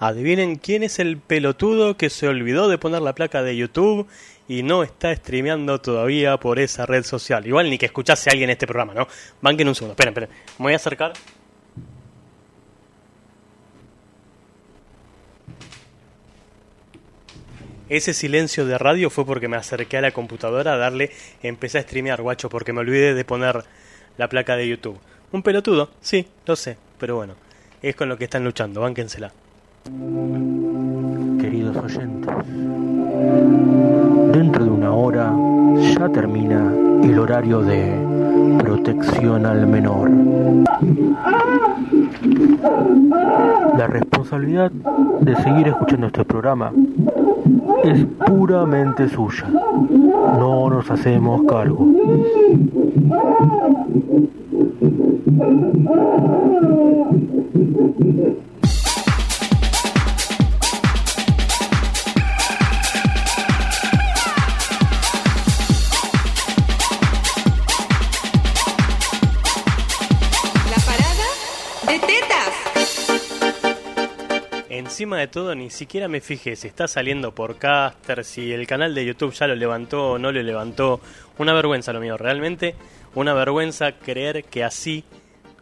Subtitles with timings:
[0.00, 4.06] Adivinen quién es el pelotudo que se olvidó de poner la placa de YouTube
[4.46, 7.46] y no está streameando todavía por esa red social.
[7.46, 9.08] Igual ni que escuchase a alguien este programa, ¿no?
[9.42, 10.30] Banquen un segundo, esperen, esperen.
[10.58, 11.12] Me voy a acercar.
[17.88, 21.10] Ese silencio de radio fue porque me acerqué a la computadora a darle,
[21.42, 23.64] empecé a streamear, guacho, porque me olvidé de poner
[24.18, 25.00] la placa de YouTube.
[25.32, 27.34] Un pelotudo, sí, lo sé, pero bueno,
[27.80, 29.32] es con lo que están luchando, bánquensela.
[31.40, 32.34] Queridos oyentes,
[34.32, 35.32] dentro de una hora
[35.76, 37.94] ya termina el horario de
[38.58, 40.10] protección al menor.
[43.78, 44.70] La responsabilidad
[45.20, 46.70] de seguir escuchando este programa
[47.84, 49.48] es puramente suya.
[49.48, 51.86] No nos hacemos cargo.
[74.98, 78.96] Encima de todo, ni siquiera me fijé si está saliendo por Caster, si el canal
[78.96, 81.00] de YouTube ya lo levantó o no lo levantó.
[81.38, 82.74] Una vergüenza lo mío, realmente
[83.14, 85.04] una vergüenza creer que así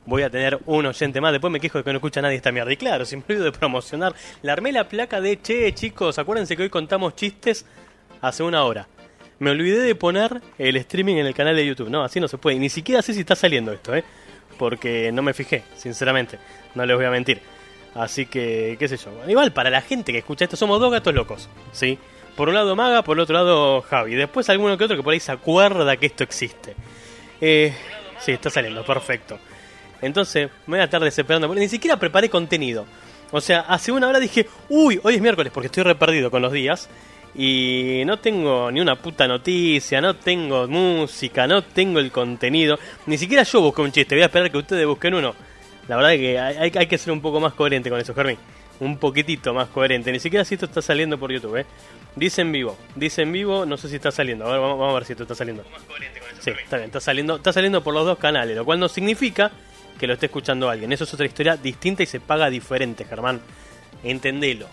[0.07, 1.33] voy a tener un oyente más.
[1.33, 2.73] Después me quejo de que no escucha nadie esta mierda.
[2.73, 6.63] Y claro, sin olvido de promocionar, le armé la placa de che, chicos, acuérdense que
[6.63, 7.67] hoy contamos chistes
[8.23, 8.89] hace una hora.
[9.39, 11.91] Me olvidé de poner el streaming en el canal de YouTube.
[11.91, 12.59] No, así no se puede.
[12.59, 14.03] Ni siquiera sé si está saliendo esto, ¿eh?
[14.57, 16.39] Porque no me fijé, sinceramente.
[16.75, 17.43] No les voy a mentir.
[17.97, 19.11] Así que, qué sé yo.
[19.27, 21.99] Igual, para la gente que escucha esto, somos dos gatos locos, ¿sí?
[22.37, 24.15] Por un lado Maga, por el otro lado Javi.
[24.15, 26.77] Después alguno que otro que por ahí se acuerda que esto existe.
[27.41, 27.75] Eh,
[28.21, 29.39] sí, está saliendo, perfecto.
[30.03, 31.53] Entonces, me voy a estar desesperando.
[31.55, 32.85] Ni siquiera preparé contenido.
[33.33, 36.43] O sea, hace una hora dije, uy, hoy es miércoles porque estoy re perdido con
[36.43, 36.91] los días.
[37.35, 42.79] Y no tengo ni una puta noticia, no tengo música, no tengo el contenido.
[43.07, 45.35] Ni siquiera yo busqué un chiste, voy a esperar que ustedes busquen uno.
[45.89, 48.39] La verdad es que hay, hay que ser un poco más coherente con eso, Germín.
[48.81, 50.13] Un poquitito más coherente.
[50.13, 51.67] Ni siquiera si esto está saliendo por YouTube, ¿eh?
[52.15, 52.77] Dice en vivo.
[52.95, 54.47] Dice en vivo, no sé si está saliendo.
[54.47, 55.65] A ver, vamos, vamos a ver si esto está saliendo.
[56.41, 59.51] Sí, está bien, está saliendo, está saliendo por los dos canales, lo cual no significa
[59.99, 60.93] que lo esté escuchando alguien.
[60.93, 63.41] Eso es otra historia distinta y se paga diferente, Germán.
[64.05, 64.67] Entendelo.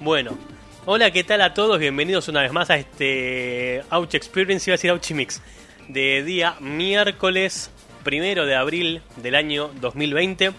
[0.00, 0.36] Bueno,
[0.84, 1.78] hola, ¿qué tal a todos?
[1.78, 5.40] Bienvenidos una vez más a este Ouch Experience, iba a decir Ouch Mix,
[5.88, 7.70] de día miércoles
[8.06, 10.52] primero de abril del año 2020.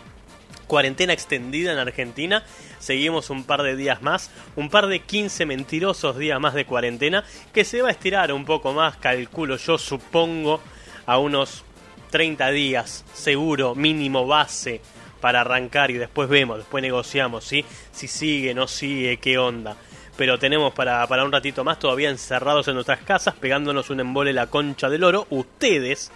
[0.67, 2.43] Cuarentena extendida en Argentina.
[2.77, 7.23] Seguimos un par de días más, un par de 15 mentirosos días más de cuarentena,
[7.53, 10.59] que se va a estirar un poco más, calculo yo, supongo,
[11.05, 11.63] a unos
[12.09, 14.81] 30 días, seguro, mínimo base
[15.21, 17.63] para arrancar y después vemos, después negociamos, ¿sí?
[17.93, 19.77] Si sigue, no sigue, qué onda.
[20.17, 24.33] Pero tenemos para, para un ratito más todavía encerrados en nuestras casas, pegándonos un embole
[24.33, 25.27] la concha del oro.
[25.29, 26.11] Ustedes,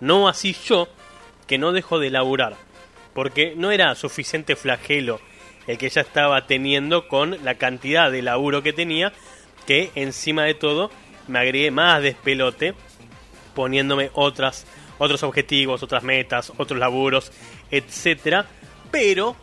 [0.00, 0.88] no así yo,
[1.46, 2.56] que no dejo de laburar.
[3.14, 5.20] Porque no era suficiente flagelo
[5.66, 9.12] el que ya estaba teniendo con la cantidad de laburo que tenía,
[9.66, 10.90] que encima de todo
[11.28, 12.74] me agregué más despelote
[13.54, 14.66] poniéndome otras
[15.00, 17.32] otros objetivos, otras metas, otros laburos,
[17.70, 18.46] etcétera,
[18.90, 19.34] pero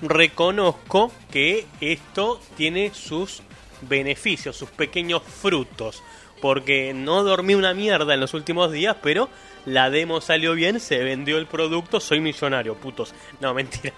[0.00, 3.42] reconozco que esto tiene sus
[3.82, 6.02] beneficios, sus pequeños frutos,
[6.40, 9.28] porque no dormí una mierda en los últimos días, pero
[9.66, 13.14] la demo salió bien, se vendió el producto, soy millonario, putos.
[13.40, 13.94] No, mentira.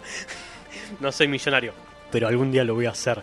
[1.00, 1.72] no soy millonario,
[2.10, 3.22] pero algún día lo voy a hacer.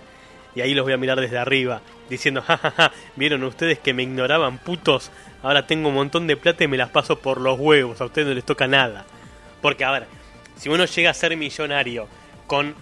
[0.55, 4.57] Y ahí los voy a mirar desde arriba, diciendo, jajaja, vieron ustedes que me ignoraban,
[4.57, 5.11] putos.
[5.44, 8.27] Ahora tengo un montón de plata y me las paso por los huevos, a ustedes
[8.27, 9.06] no les toca nada.
[9.61, 10.07] Porque, a ver,
[10.57, 12.07] si uno llega a ser millonario
[12.47, 12.75] con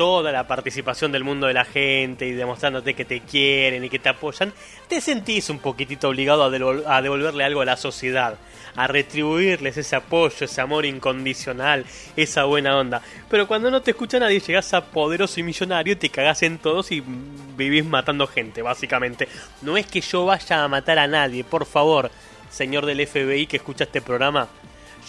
[0.00, 3.98] toda la participación del mundo de la gente y demostrándote que te quieren y que
[3.98, 4.50] te apoyan,
[4.88, 8.38] te sentís un poquitito obligado a, a devolverle algo a la sociedad,
[8.76, 11.84] a retribuirles ese apoyo, ese amor incondicional,
[12.16, 13.02] esa buena onda.
[13.28, 16.92] Pero cuando no te escucha nadie, llegás a poderoso y millonario, te cagás en todos
[16.92, 17.02] y
[17.54, 19.28] vivís matando gente, básicamente.
[19.60, 22.10] No es que yo vaya a matar a nadie, por favor,
[22.48, 24.48] señor del FBI que escucha este programa.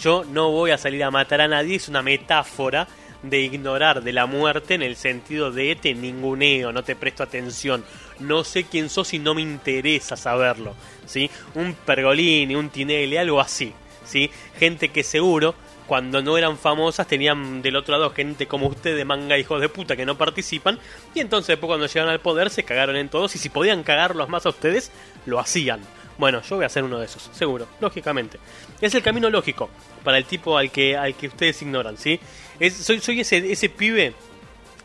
[0.02, 2.86] Yo no voy a salir a matar a nadie, es una metáfora
[3.22, 7.84] de ignorar de la muerte en el sentido de te ninguneo, no te presto atención,
[8.18, 10.74] no sé quién sos y no me interesa saberlo,
[11.06, 11.30] ¿sí?
[11.54, 13.72] Un Pergolini, un Tinelli, algo así,
[14.04, 14.30] ¿sí?
[14.58, 15.54] Gente que seguro
[15.86, 19.68] cuando no eran famosas tenían del otro lado gente como usted de manga hijos de
[19.68, 20.78] puta que no participan
[21.14, 24.28] y entonces después cuando llegaron al poder se cagaron en todos y si podían cagarlos
[24.28, 24.92] más a ustedes
[25.26, 25.80] lo hacían.
[26.18, 28.38] Bueno, yo voy a ser uno de esos, seguro, lógicamente.
[28.80, 29.70] Es el camino lógico
[30.04, 32.20] para el tipo al que, al que ustedes ignoran, ¿sí?
[32.60, 34.14] Es, soy, soy ese, ese pibe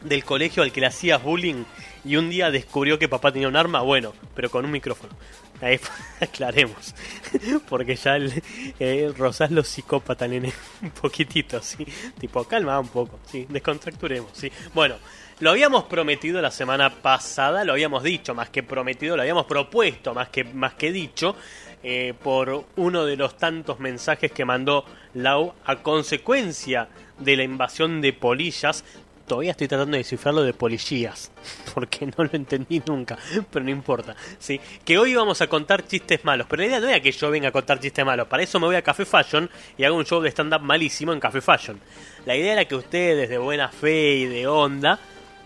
[0.01, 1.63] del colegio al que le hacías bullying
[2.05, 5.13] y un día descubrió que papá tenía un arma, bueno, pero con un micrófono.
[5.61, 5.79] Ahí
[6.21, 6.93] aclaremos.
[7.69, 8.43] Porque ya el,
[8.79, 10.25] eh, Rosas lo psicópata.
[10.81, 11.85] Un poquitito, sí.
[12.19, 13.45] Tipo, calma un poco, sí.
[13.49, 14.51] Descontracturemos, sí.
[14.73, 14.95] Bueno,
[15.39, 20.13] lo habíamos prometido la semana pasada, lo habíamos dicho, más que prometido, lo habíamos propuesto,
[20.13, 21.35] más que, más que dicho,
[21.83, 24.83] eh, por uno de los tantos mensajes que mandó
[25.13, 26.89] Lau a consecuencia
[27.19, 28.83] de la invasión de polillas
[29.27, 31.31] Todavía estoy tratando de descifrarlo de policías,
[31.73, 33.17] porque no lo entendí nunca,
[33.51, 34.15] pero no importa.
[34.39, 34.59] ¿sí?
[34.85, 37.49] Que hoy vamos a contar chistes malos, pero la idea no era que yo venga
[37.49, 40.21] a contar chistes malos, para eso me voy a Café Fashion y hago un show
[40.21, 41.77] de stand-up malísimo en Café Fashion.
[42.25, 44.97] La idea era que ustedes de buena fe y de onda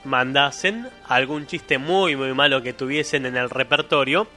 [0.04, 4.28] mandasen algún chiste muy muy malo que tuviesen en el repertorio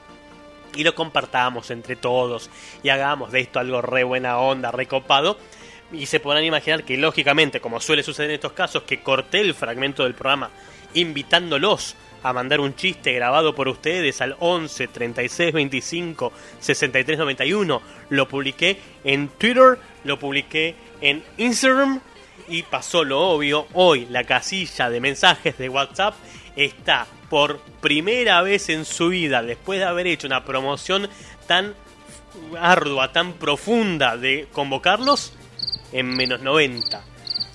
[0.75, 2.49] y lo compartamos entre todos
[2.83, 5.37] y hagamos de esto algo re buena onda, recopado
[5.91, 9.53] y se podrán imaginar que lógicamente, como suele suceder en estos casos, que corté el
[9.53, 10.49] fragmento del programa
[10.93, 17.81] invitándolos a mandar un chiste grabado por ustedes al 11 36 25 63 91.
[18.09, 22.01] Lo publiqué en Twitter, lo publiqué en Instagram
[22.47, 23.67] y pasó lo obvio.
[23.73, 26.15] Hoy la casilla de mensajes de WhatsApp
[26.55, 31.07] está por primera vez en su vida, después de haber hecho una promoción
[31.47, 31.75] tan
[32.59, 35.33] ardua, tan profunda de convocarlos,
[35.91, 37.03] en menos 90.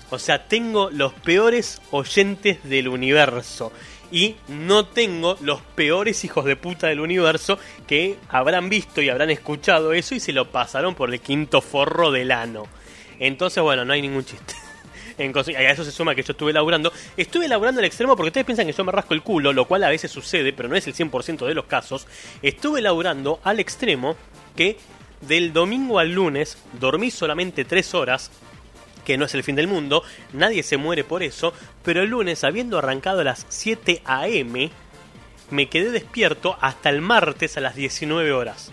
[0.09, 3.71] O sea, tengo los peores oyentes del universo.
[4.11, 7.57] Y no tengo los peores hijos de puta del universo
[7.87, 12.11] que habrán visto y habrán escuchado eso y se lo pasaron por el quinto forro
[12.11, 12.67] del ano.
[13.19, 14.53] Entonces, bueno, no hay ningún chiste.
[15.17, 16.91] A eso se suma que yo estuve laburando.
[17.15, 19.83] Estuve laburando al extremo porque ustedes piensan que yo me rasco el culo, lo cual
[19.83, 22.07] a veces sucede, pero no es el 100% de los casos.
[22.41, 24.15] Estuve laburando al extremo
[24.55, 24.77] que
[25.21, 28.31] del domingo al lunes dormí solamente 3 horas,
[29.05, 30.03] que no es el fin del mundo,
[30.33, 31.53] nadie se muere por eso,
[31.83, 34.71] pero el lunes, habiendo arrancado a las 7 a.m.,
[35.49, 38.71] me quedé despierto hasta el martes a las 19 horas.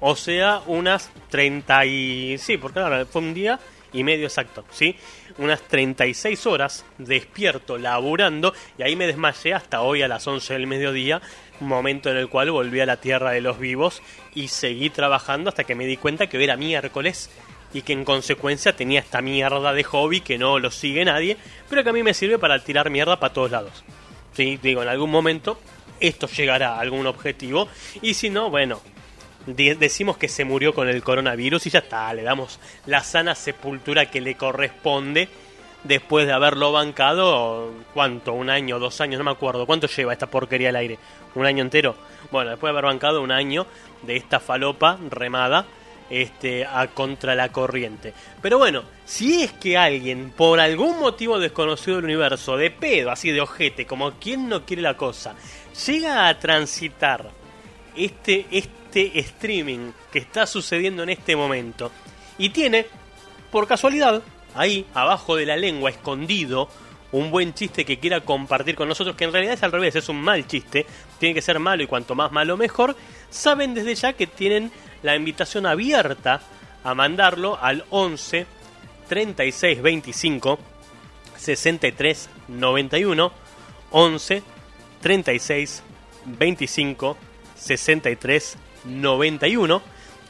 [0.00, 2.38] O sea, unas 30 y...
[2.38, 3.58] Sí, porque ahora fue un día
[3.92, 4.96] y medio exacto, ¿sí?
[5.42, 10.68] Unas 36 horas despierto, laburando, y ahí me desmayé hasta hoy a las 11 del
[10.68, 11.20] mediodía,
[11.58, 14.02] momento en el cual volví a la tierra de los vivos
[14.36, 17.28] y seguí trabajando hasta que me di cuenta que hoy era miércoles
[17.74, 21.36] y que en consecuencia tenía esta mierda de hobby que no lo sigue nadie,
[21.68, 23.82] pero que a mí me sirve para tirar mierda para todos lados.
[24.34, 24.60] ¿Sí?
[24.62, 25.58] Digo, en algún momento
[25.98, 27.66] esto llegará a algún objetivo
[28.00, 28.80] y si no, bueno,
[29.46, 34.06] decimos que se murió con el coronavirus y ya está, le damos la sana sepultura
[34.06, 35.28] que le corresponde
[35.84, 38.32] después de haberlo bancado, ¿cuánto?
[38.32, 39.66] Un año, dos años, no me acuerdo.
[39.66, 40.98] ¿Cuánto lleva esta porquería al aire?
[41.34, 41.96] ¿Un año entero?
[42.30, 43.66] Bueno, después de haber bancado un año
[44.02, 45.66] de esta falopa remada
[46.10, 48.12] este, a contra la corriente.
[48.40, 53.30] Pero bueno, si es que alguien, por algún motivo desconocido del universo, de pedo, así
[53.30, 55.34] de ojete, como quien no quiere la cosa,
[55.86, 57.30] llega a transitar
[57.96, 61.90] este, este streaming que está sucediendo en este momento.
[62.38, 62.86] Y tiene,
[63.50, 64.22] por casualidad,
[64.54, 66.68] ahí abajo de la lengua, escondido,
[67.12, 70.08] un buen chiste que quiera compartir con nosotros, que en realidad es al revés, es
[70.08, 70.86] un mal chiste,
[71.18, 72.96] tiene que ser malo y cuanto más malo mejor,
[73.30, 74.72] saben desde ya que tienen
[75.02, 76.40] la invitación abierta
[76.84, 78.46] a mandarlo al 11
[79.08, 80.58] 36 25
[81.36, 83.32] 63 91
[83.90, 84.42] 11
[85.00, 85.82] 36
[86.24, 87.16] 25
[87.62, 89.82] 63 91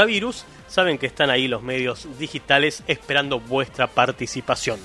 [0.08, 4.80] virus, saben que están ahí los medios digitales esperando vuestra participación.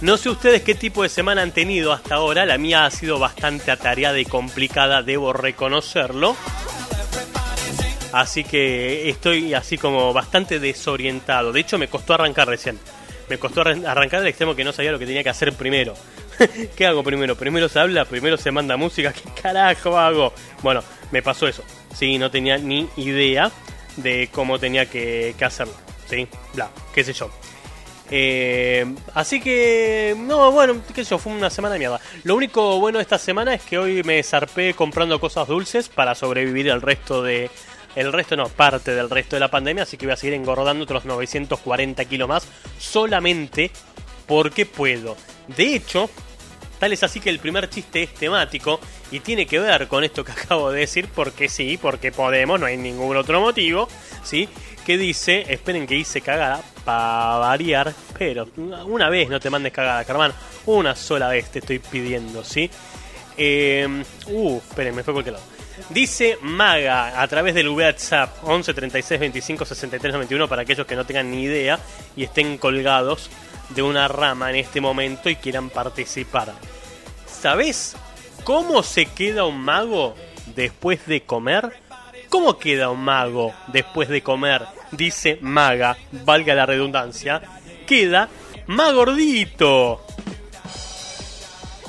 [0.00, 3.18] No sé ustedes qué tipo de semana han tenido hasta ahora, la mía ha sido
[3.18, 6.36] bastante atareada y complicada, debo reconocerlo.
[8.12, 11.52] Así que estoy así como bastante desorientado.
[11.52, 12.78] De hecho, me costó arrancar recién.
[13.28, 15.94] Me costó arrancar al extremo que no sabía lo que tenía que hacer primero.
[16.76, 17.34] ¿Qué hago primero?
[17.34, 19.12] Primero se habla, primero se manda música.
[19.34, 20.32] ¿Qué carajo hago?
[20.62, 21.64] Bueno, me pasó eso.
[21.94, 23.50] Sí, no tenía ni idea
[23.96, 25.74] de cómo tenía que, que hacerlo.
[26.08, 27.30] Sí, bla, qué sé yo.
[28.10, 28.84] Eh,
[29.14, 32.00] así que, no, bueno, qué sé yo, fue una semana de mierda.
[32.24, 36.14] Lo único bueno de esta semana es que hoy me zarpé comprando cosas dulces para
[36.14, 37.50] sobrevivir el resto de.
[37.96, 40.82] El resto no, parte del resto de la pandemia, así que voy a seguir engordando
[40.82, 42.46] otros 940 kilos más
[42.76, 43.70] solamente
[44.26, 45.16] porque puedo.
[45.46, 46.10] De hecho,
[46.84, 48.78] Así que el primer chiste es temático
[49.10, 52.66] y tiene que ver con esto que acabo de decir, porque sí, porque podemos, no
[52.66, 53.88] hay ningún otro motivo,
[54.22, 54.48] ¿sí?
[54.84, 58.46] Que dice, esperen que hice cagada, para variar, pero
[58.86, 60.32] una vez no te mandes cagada, Carman,
[60.66, 62.70] una sola vez te estoy pidiendo, ¿sí?
[63.36, 63.88] Eh,
[64.26, 65.46] uh, esperen, me fue cualquier lado.
[65.88, 71.04] Dice Maga a través del WhatsApp 11 36 25 63 91 para aquellos que no
[71.04, 71.80] tengan ni idea
[72.14, 73.28] y estén colgados
[73.70, 76.52] de una rama en este momento y quieran participar.
[77.44, 77.94] ¿Sabes
[78.42, 80.14] cómo se queda un mago
[80.56, 81.74] después de comer?
[82.30, 84.62] ¿Cómo queda un mago después de comer?
[84.92, 87.42] Dice Maga, valga la redundancia.
[87.86, 88.30] Queda
[88.66, 90.00] más gordito.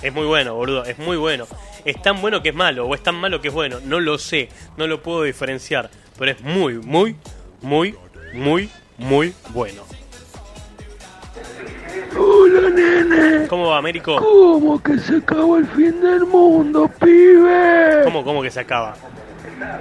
[0.02, 1.48] Es muy bueno, boludo, es muy bueno.
[1.86, 3.80] Es tan bueno que es malo, o es tan malo que es bueno.
[3.82, 5.90] No lo sé, no lo puedo diferenciar.
[6.20, 7.16] Pero es muy, muy,
[7.62, 7.96] muy,
[8.34, 9.84] muy, muy bueno.
[12.38, 13.48] Hola, nene.
[13.48, 14.18] ¿Cómo va, Américo?
[14.18, 18.02] ¿Cómo que se acabó el fin del mundo, pibe?
[18.04, 18.94] ¿Cómo, cómo que se acaba?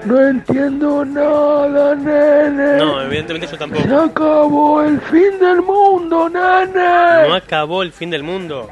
[0.05, 2.77] No entiendo nada, nene.
[2.79, 3.97] No, evidentemente yo Se tampoco.
[4.01, 7.29] acabó el fin del mundo, nene.
[7.29, 8.69] ¿No acabó el fin del mundo?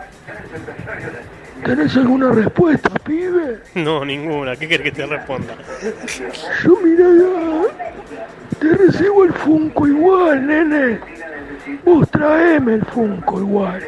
[1.65, 3.61] ¿Tenés alguna respuesta, pibe?
[3.75, 4.55] No, ninguna.
[4.57, 5.55] ¿Qué querés que te responda?
[6.65, 11.01] Yo mira, ya, te recibo el Funko igual, nene.
[11.85, 13.83] Vos traeme el Funko igual.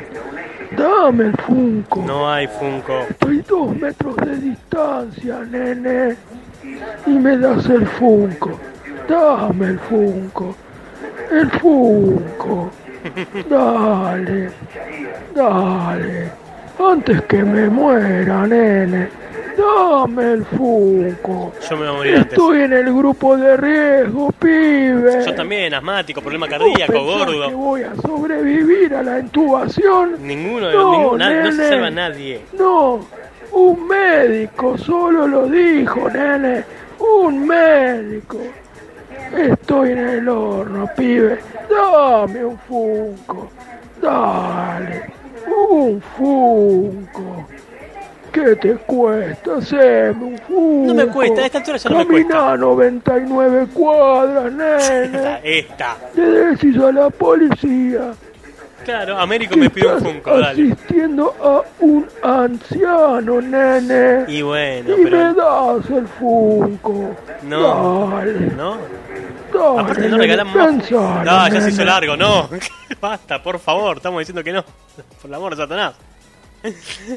[0.77, 2.03] Dame el Funko.
[2.07, 3.01] No hay Funko.
[3.11, 6.17] Estoy dos metros de distancia, nene.
[7.07, 8.59] Y me das el Funko.
[9.09, 10.55] Dame el Funko.
[11.31, 12.71] El Funko.
[13.51, 14.51] Dale.
[15.35, 16.31] Dale.
[16.79, 19.24] Antes que me muera, nene.
[19.57, 21.53] Dame el Funko.
[21.69, 22.33] Yo me voy a morir antes.
[22.33, 25.25] Estoy en el grupo de riesgo, pibe.
[25.25, 27.51] Yo también, asmático, problema ¿Vos cardíaco, pensás que gordo.
[27.57, 30.17] voy a sobrevivir a la intubación?
[30.21, 31.69] Ninguno, No, ninguno- na- no se nene.
[31.69, 32.41] salva nadie.
[32.59, 33.01] No,
[33.53, 36.65] un médico solo lo dijo, nene.
[36.99, 38.39] Un médico.
[39.37, 41.39] Estoy en el horno, pibe.
[41.71, 43.51] Dame un Funko.
[44.03, 44.64] Dale.
[48.45, 50.87] ¿Qué te cuesta hacerme un Funko?
[50.89, 52.29] No me cuesta, a esta altura ya no me cuesta.
[52.35, 55.41] Camina 99 cuadras, nene.
[55.45, 55.97] esta.
[56.15, 58.13] Le decís a la policía
[58.85, 60.73] Claro, Américo me pide un Funko, dale.
[60.73, 64.25] asistiendo a un anciano, nene.
[64.29, 67.17] Y bueno, Y me das el Funko.
[67.45, 68.11] No.
[68.11, 68.77] Dale, ¿No?
[69.55, 69.81] dale.
[69.81, 70.67] Aparte no regalamos más.
[70.67, 72.51] pensalo, No, ya se hizo largo, no.
[73.01, 74.63] Basta, por favor, estamos diciendo que no.
[74.63, 75.95] Por el amor de Satanás.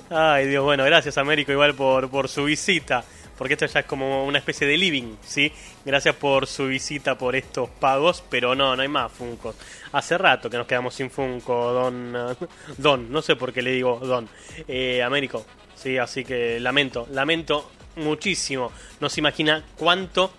[0.10, 3.04] Ay, Dios, bueno, gracias Américo igual por, por su visita.
[3.38, 5.52] Porque esto ya es como una especie de living, ¿sí?
[5.86, 9.56] Gracias por su visita, por estos pagos, pero no, no hay más Funkos.
[9.92, 12.18] Hace rato que nos quedamos sin Funko, Don.
[12.78, 14.28] Don, no sé por qué le digo Don.
[14.68, 18.72] Eh, Américo, sí, así que lamento, lamento muchísimo.
[19.00, 20.32] No se imagina cuánto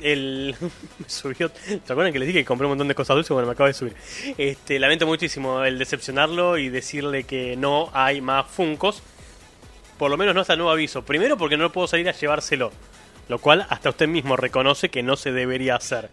[0.00, 0.70] el me
[1.08, 3.30] subió ¿te acuerdan que les dije que compré un montón de cosas dulces?
[3.30, 3.94] bueno me acaba de subir.
[4.38, 9.02] Este lamento muchísimo el decepcionarlo y decirle que no hay más funcos.
[9.98, 11.02] Por lo menos no hasta nuevo aviso.
[11.04, 12.70] Primero porque no puedo salir a llevárselo
[13.28, 16.10] lo cual hasta usted mismo reconoce que no se debería hacer.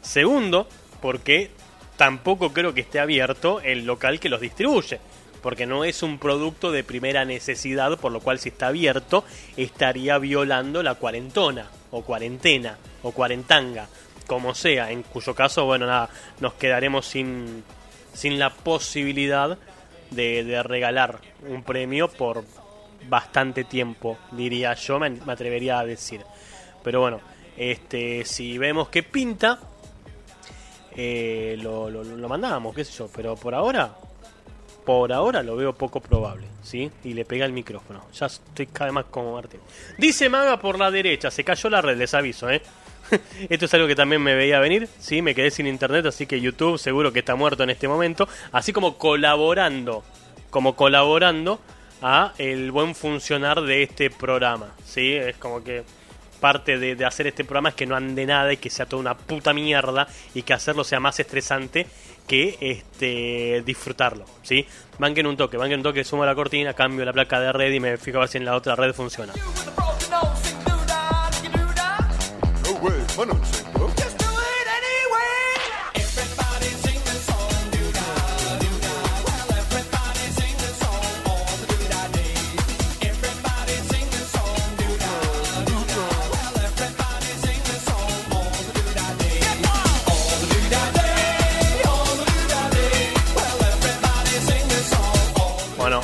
[0.00, 0.68] Segundo
[1.00, 1.50] porque
[1.96, 5.00] tampoco creo que esté abierto el local que los distribuye
[5.42, 9.24] porque no es un producto de primera necesidad, por lo cual si está abierto
[9.56, 13.86] estaría violando la cuarentona o cuarentena o cuarentanga,
[14.26, 16.08] como sea, en cuyo caso, bueno, nada,
[16.40, 17.62] nos quedaremos sin,
[18.12, 19.56] sin la posibilidad
[20.10, 22.44] de, regalar un premio por
[23.08, 26.22] bastante tiempo, diría yo, me, me atrevería a decir.
[26.82, 27.20] Pero bueno,
[27.56, 29.58] este, si vemos que pinta,
[30.94, 33.94] eh, lo, lo, lo mandamos, qué sé yo, pero por ahora
[34.84, 36.90] por ahora lo veo poco probable, ¿sí?
[37.04, 38.04] Y le pega el micrófono.
[38.14, 39.60] Ya estoy cada vez más como Martín.
[39.98, 42.62] Dice Maga por la derecha, se cayó la red, les aviso, ¿eh?
[43.48, 45.22] Esto es algo que también me veía venir, ¿sí?
[45.22, 48.28] Me quedé sin internet, así que YouTube seguro que está muerto en este momento.
[48.50, 50.02] Así como colaborando,
[50.50, 51.60] como colaborando
[52.00, 55.12] a el buen funcionar de este programa, ¿sí?
[55.12, 55.84] Es como que
[56.40, 59.00] parte de, de hacer este programa es que no ande nada y que sea toda
[59.00, 61.86] una puta mierda y que hacerlo sea más estresante
[62.26, 64.66] que este disfrutarlo, ¿sí?
[64.98, 67.80] Banquen un toque, banquen un toque, sumo la cortina, cambio la placa de red y
[67.80, 69.32] me fijo a ver si en la otra red funciona.
[72.64, 73.91] No way,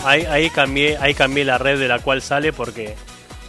[0.09, 2.95] ahí, ahí cambié, ahí cambié la red de la cual sale porque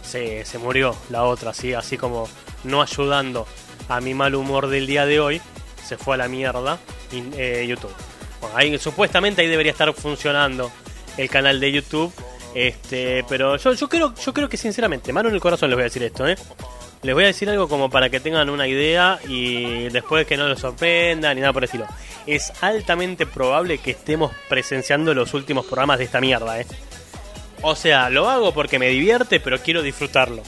[0.02, 2.28] se, se murió la otra, así, así como
[2.64, 3.46] no ayudando
[3.88, 5.40] a mi mal humor del día de hoy,
[5.84, 6.78] se fue a la mierda
[7.12, 7.92] in- eh, YouTube.
[8.40, 10.70] Bueno, ahí, supuestamente ahí debería estar funcionando
[11.16, 12.12] el canal de YouTube,
[12.54, 15.82] este, pero yo, yo creo, yo creo que sinceramente, mano en el corazón les voy
[15.82, 16.36] a decir esto, ¿eh?
[17.02, 20.46] Les voy a decir algo como para que tengan una idea y después que no
[20.48, 21.86] los sorprendan ni nada por el estilo.
[22.26, 26.66] Es altamente probable que estemos presenciando los últimos programas de esta mierda, ¿eh?
[27.62, 30.42] O sea, lo hago porque me divierte, pero quiero disfrutarlo.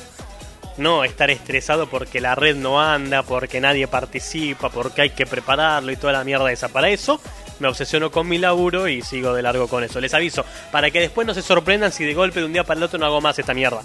[0.76, 5.90] No estar estresado porque la red no anda, porque nadie participa, porque hay que prepararlo
[5.90, 6.68] y toda la mierda esa.
[6.68, 7.18] Para eso
[7.60, 10.00] me obsesiono con mi laburo y sigo de largo con eso.
[10.00, 12.78] Les aviso, para que después no se sorprendan si de golpe de un día para
[12.78, 13.80] el otro no hago más esta mierda.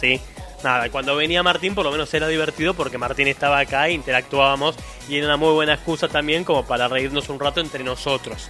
[0.00, 0.20] ¿Sí?
[0.64, 4.74] Nada, cuando venía Martín por lo menos era divertido porque Martín estaba acá e interactuábamos
[5.10, 8.48] y era una muy buena excusa también como para reírnos un rato entre nosotros.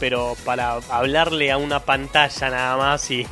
[0.00, 3.26] Pero para hablarle a una pantalla nada más y,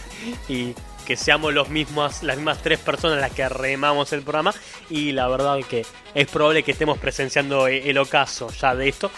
[0.48, 0.74] y
[1.06, 4.52] que seamos los mismos, las mismas tres personas las que remamos el programa
[4.90, 9.10] y la verdad que es probable que estemos presenciando e- el ocaso ya de esto.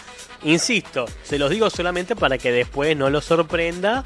[0.44, 4.04] Insisto, se los digo solamente para que después no los sorprenda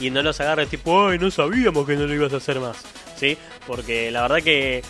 [0.00, 2.78] y no los agarre tipo, ay, no sabíamos que no lo ibas a hacer más.
[3.20, 3.36] ¿Sí?
[3.66, 4.82] Porque la verdad que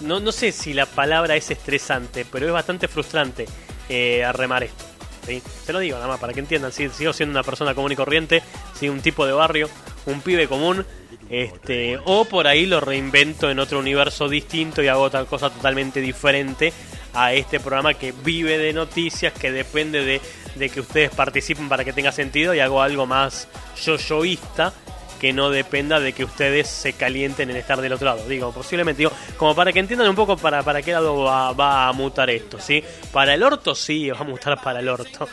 [0.00, 3.46] no, no sé si la palabra es estresante, pero es bastante frustrante
[3.88, 4.84] eh, remar esto.
[5.24, 5.40] ¿sí?
[5.64, 6.72] Se lo digo nada más para que entiendan.
[6.72, 6.88] ¿sí?
[6.88, 8.42] Sigo siendo una persona común y corriente,
[8.74, 8.88] ¿sí?
[8.88, 9.70] un tipo de barrio,
[10.06, 10.84] un pibe común.
[11.28, 16.00] Este, o por ahí lo reinvento en otro universo distinto y hago otra cosa totalmente
[16.00, 16.72] diferente
[17.14, 20.20] a este programa que vive de noticias, que depende de,
[20.54, 23.48] de que ustedes participen para que tenga sentido y hago algo más
[23.84, 24.72] yo-yoísta
[25.20, 28.26] que no dependa de que ustedes se calienten en estar del otro lado.
[28.28, 31.88] Digo, posiblemente, digo, como para que entiendan un poco para, para qué lado va, va
[31.88, 32.82] a mutar esto, ¿sí?
[33.12, 35.28] Para el orto sí, va a mutar para el orto.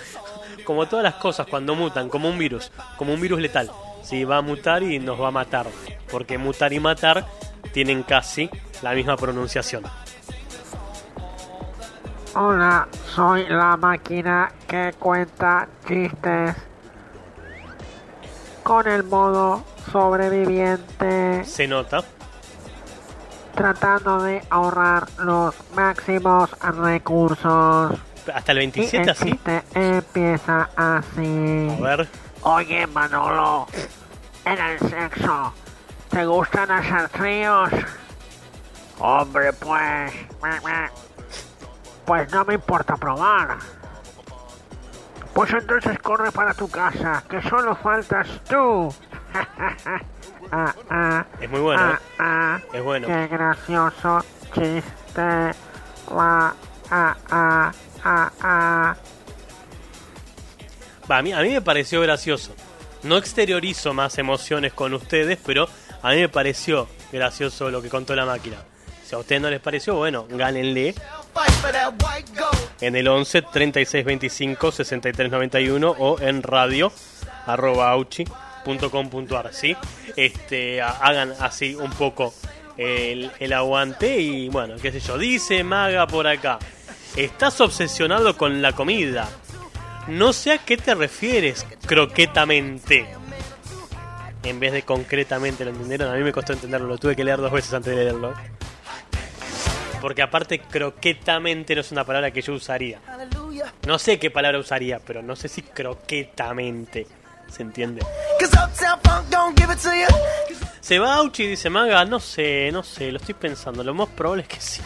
[0.63, 3.69] Como todas las cosas cuando mutan, como un virus, como un virus letal.
[4.01, 5.67] Sí, va a mutar y nos va a matar.
[6.09, 7.25] Porque mutar y matar
[7.71, 8.49] tienen casi
[8.81, 9.83] la misma pronunciación.
[12.35, 16.55] Hola, soy la máquina que cuenta chistes
[18.63, 22.03] con el modo sobreviviente, Se nota.
[23.55, 27.93] tratando de ahorrar los máximos recursos.
[28.33, 29.25] Hasta el Y 27 el así.
[29.31, 31.77] chiste empieza así.
[31.79, 32.07] A ver.
[32.43, 33.67] Oye, Manolo,
[34.45, 35.53] en el sexo,
[36.09, 37.69] ¿te gustan hacer tríos?
[38.99, 40.13] Hombre, pues...
[42.05, 43.57] Pues no me importa probar.
[45.33, 48.93] Pues entonces corre para tu casa, que solo faltas tú.
[50.51, 52.05] Ah, ah, Es muy bueno, ah, ¿eh?
[52.19, 53.07] ah, Es bueno.
[53.07, 55.21] Qué gracioso chiste.
[56.09, 56.53] Ah,
[56.91, 57.71] ah, ah,
[58.03, 58.95] ah, ah.
[61.09, 62.53] Va, a, mí, a mí me pareció gracioso.
[63.03, 65.67] No exteriorizo más emociones con ustedes, pero
[66.01, 68.57] a mí me pareció gracioso lo que contó la máquina.
[69.03, 70.95] Si a ustedes no les pareció, bueno, gánenle
[72.79, 76.91] en el 11 36 25 63 91 o en radio
[77.45, 78.25] arroba auchi
[78.63, 79.75] punto com punto ar, ¿sí?
[80.15, 82.33] Este, ha- hagan así un poco
[82.77, 85.17] el, el aguante y bueno, qué sé yo.
[85.17, 86.59] Dice Maga por acá,
[87.15, 89.29] estás obsesionado con la comida.
[90.07, 93.05] No sé a qué te refieres croquetamente.
[94.43, 96.09] En vez de concretamente, ¿lo entendieron?
[96.13, 98.33] A mí me costó entenderlo, lo tuve que leer dos veces antes de leerlo.
[100.01, 102.99] Porque aparte, croquetamente no es una palabra que yo usaría.
[103.87, 107.07] No sé qué palabra usaría, pero no sé si croquetamente.
[107.55, 108.03] ¿Se entiende?
[110.81, 113.83] Se va Auchi y dice Maga, no sé, no sé, lo estoy pensando.
[113.83, 114.81] Lo más probable es que sí.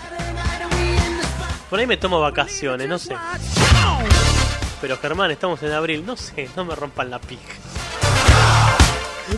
[1.69, 3.15] Por ahí me tomo vacaciones, no sé.
[4.81, 7.53] Pero Germán, estamos en abril, no sé, no me rompan la pija.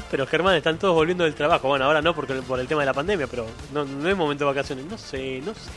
[0.10, 1.68] Pero Germán, están todos volviendo del trabajo.
[1.68, 4.44] Bueno, ahora no porque por el tema de la pandemia, pero no, no es momento
[4.46, 4.86] de vacaciones.
[4.86, 5.70] No sé, no sé.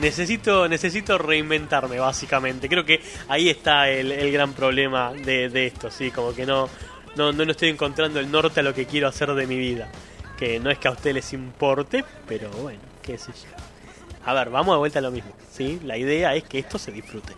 [0.00, 2.68] Necesito, necesito reinventarme, básicamente.
[2.68, 6.68] Creo que ahí está el, el gran problema de, de esto, sí, como que no,
[7.16, 9.88] no, no, estoy encontrando el norte a lo que quiero hacer de mi vida.
[10.38, 13.50] Que no es que a ustedes les importe, pero bueno, qué sé yo.
[14.24, 15.80] A ver, vamos de vuelta a lo mismo, ¿sí?
[15.84, 17.34] La idea es que esto se disfrute.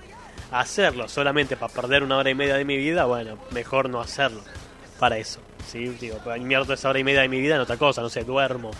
[0.52, 4.42] Hacerlo solamente para perder una hora y media de mi vida, bueno, mejor no hacerlo
[5.00, 5.88] para eso, ¿sí?
[6.00, 8.22] Digo, pues, invierto esa hora y media de mi vida en otra cosa, no sé,
[8.22, 8.70] duermo,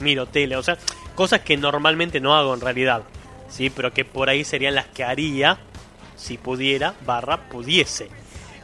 [0.00, 0.76] miro tele, o sea,
[1.14, 3.02] cosas que normalmente no hago en realidad,
[3.48, 3.70] ¿sí?
[3.70, 5.58] Pero que por ahí serían las que haría
[6.16, 8.08] si pudiera, barra, pudiese.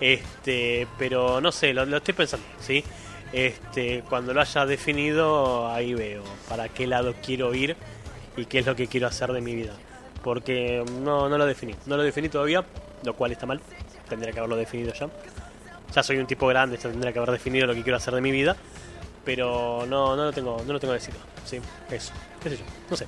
[0.00, 2.84] Este, pero no sé, lo, lo estoy pensando, ¿sí?
[3.32, 7.76] Este, cuando lo haya definido, ahí veo para qué lado quiero ir
[8.36, 9.72] y qué es lo que quiero hacer de mi vida.
[10.22, 12.64] Porque no, no lo definí, no lo definí todavía,
[13.02, 13.60] lo cual está mal,
[14.08, 15.08] tendría que haberlo definido ya.
[15.94, 18.20] Ya soy un tipo grande, ya tendría que haber definido lo que quiero hacer de
[18.20, 18.56] mi vida.
[19.24, 21.22] Pero no, no lo tengo, no lo tengo decidido.
[21.44, 21.58] Sí,
[21.90, 22.12] eso.
[22.42, 22.64] ¿Qué sé yo?
[22.90, 23.06] No sé.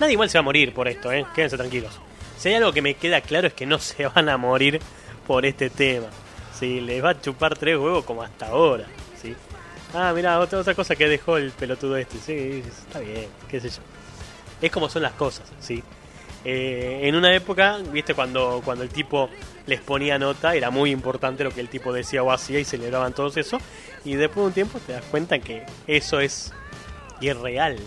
[0.00, 1.24] Nadie igual se va a morir por esto, ¿eh?
[1.34, 1.98] Quédense tranquilos.
[2.36, 4.80] Si hay algo que me queda claro es que no se van a morir
[5.26, 6.08] por este tema.
[6.58, 8.86] Sí, les va a chupar tres huevos como hasta ahora.
[9.20, 9.34] ¿sí?
[9.92, 12.18] Ah, mira, otra, otra cosa que dejó el pelotudo este.
[12.18, 13.82] Sí, está bien, qué sé yo.
[14.60, 15.82] Es como son las cosas, ¿sí?
[16.44, 19.30] Eh, en una época, viste, cuando, cuando el tipo
[19.66, 23.14] les ponía nota, era muy importante lo que el tipo decía o hacía y celebraban
[23.14, 23.58] todos eso.
[24.04, 26.52] Y después de un tiempo te das cuenta que eso es
[27.20, 27.78] irreal,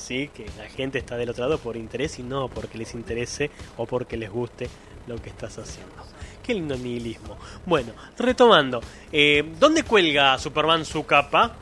[0.00, 0.30] ¿sí?
[0.34, 3.86] Que la gente está del otro lado por interés y no porque les interese o
[3.86, 4.68] porque les guste
[5.06, 5.94] lo que estás haciendo.
[6.42, 7.36] Qué lindo nihilismo.
[7.66, 8.80] Bueno, retomando.
[9.12, 11.56] Eh, ¿Dónde cuelga Superman su capa?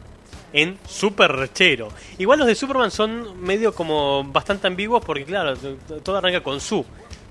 [0.53, 1.89] En Super Rechero.
[2.17, 5.55] Igual los de Superman son medio como bastante ambiguos porque, claro,
[6.03, 6.85] todo arranca con su.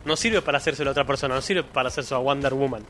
[0.05, 2.85] No sirve para hacérselo a otra persona, no sirve para hacérselo a Wonder Woman.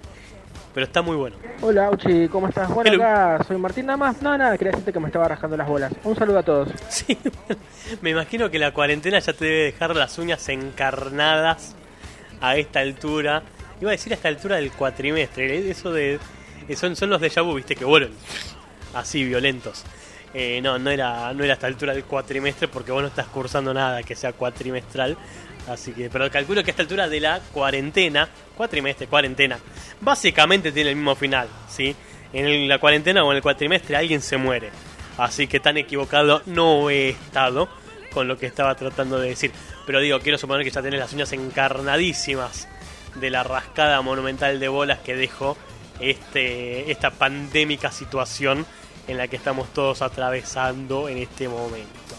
[0.78, 1.36] Pero está muy bueno.
[1.63, 2.70] Hola, Auchi, ¿cómo estás?
[2.70, 3.04] Bueno, Hello.
[3.04, 4.22] acá soy Martín nada más.
[4.22, 5.92] No, nada, quería decirte que me estaba rajando las bolas.
[6.04, 6.70] Un saludo a todos.
[6.88, 7.18] Sí,
[8.04, 11.76] me imagino que la cuarentena ya te debe dejar las uñas encarnadas
[12.42, 13.42] a esta altura.
[13.82, 15.58] Iba a decir a esta altura del cuatrimestre.
[15.58, 15.72] ¿eh?
[15.72, 16.20] Eso de.
[16.68, 18.12] eh, Son, son los de vu, viste, que vuelven
[18.94, 19.84] así violentos.
[20.36, 23.26] Eh, no, no era, no era a esta altura del cuatrimestre porque vos no estás
[23.26, 25.18] cursando nada que sea cuatrimestral.
[25.68, 29.60] Así que, pero calculo que a esta altura de la cuarentena, cuatrimestre, cuarentena,
[30.00, 31.96] básicamente tiene el mismo final, ¿sí?
[32.32, 34.70] En la cuarentena o en el cuatrimestre alguien se muere.
[35.18, 37.68] Así que tan equivocado no he estado
[38.14, 39.52] con lo que estaba tratando de decir.
[39.86, 42.68] Pero digo, quiero suponer que ya tenés las uñas encarnadísimas
[43.16, 45.58] de la rascada monumental de bolas que dejó
[46.00, 48.66] este, esta pandémica situación
[49.08, 52.16] en la que estamos todos atravesando en este momento.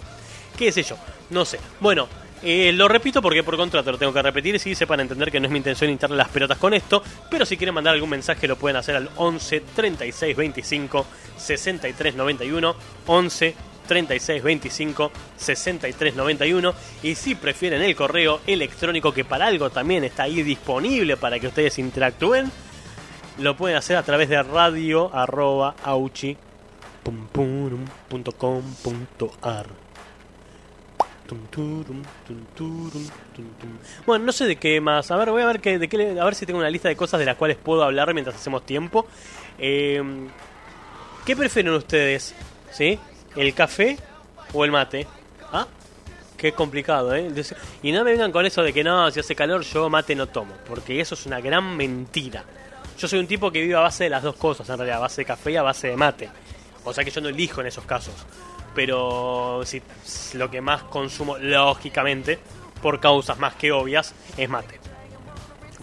[0.57, 0.97] ¿Qué sé yo?
[1.31, 1.61] No sé.
[1.81, 2.09] Bueno,
[2.43, 4.59] eh, lo repito porque por contrato lo tengo que repetir.
[4.59, 7.03] Si sepan entender que no es mi intención hincarle las pelotas con esto.
[7.31, 12.77] Pero si quieren mandar algún mensaje lo pueden hacer al 11 36 25 63 91.
[13.07, 13.55] 11
[13.87, 16.75] 36 25 63 91.
[17.03, 21.49] Y si prefieren el correo electrónico que para algo también está ahí disponible para que
[21.49, 22.51] ustedes interactúen.
[23.39, 26.37] Lo pueden hacer a través de radio arroba auchi.
[34.07, 35.11] Bueno, no sé de qué más.
[35.11, 37.21] A ver, voy a ver, de qué, a ver si tengo una lista de cosas
[37.21, 39.07] de las cuales puedo hablar mientras hacemos tiempo.
[39.59, 40.03] Eh,
[41.25, 42.35] ¿Qué prefieren ustedes?
[42.71, 42.99] ¿Sí?
[43.37, 43.99] ¿El café
[44.55, 45.07] o el mate?
[45.53, 45.67] ¿Ah?
[46.39, 47.31] Qué complicado, ¿eh?
[47.83, 50.29] Y no me vengan con eso de que no, si hace calor yo mate no
[50.29, 50.55] tomo.
[50.67, 52.45] Porque eso es una gran mentira.
[52.97, 55.01] Yo soy un tipo que vive a base de las dos cosas, en realidad, a
[55.01, 56.31] base de café y a base de mate.
[56.85, 58.15] O sea que yo no elijo en esos casos.
[58.79, 59.83] Pero si
[60.35, 62.39] lo que más consumo, lógicamente,
[62.81, 64.79] por causas más que obvias, es mate.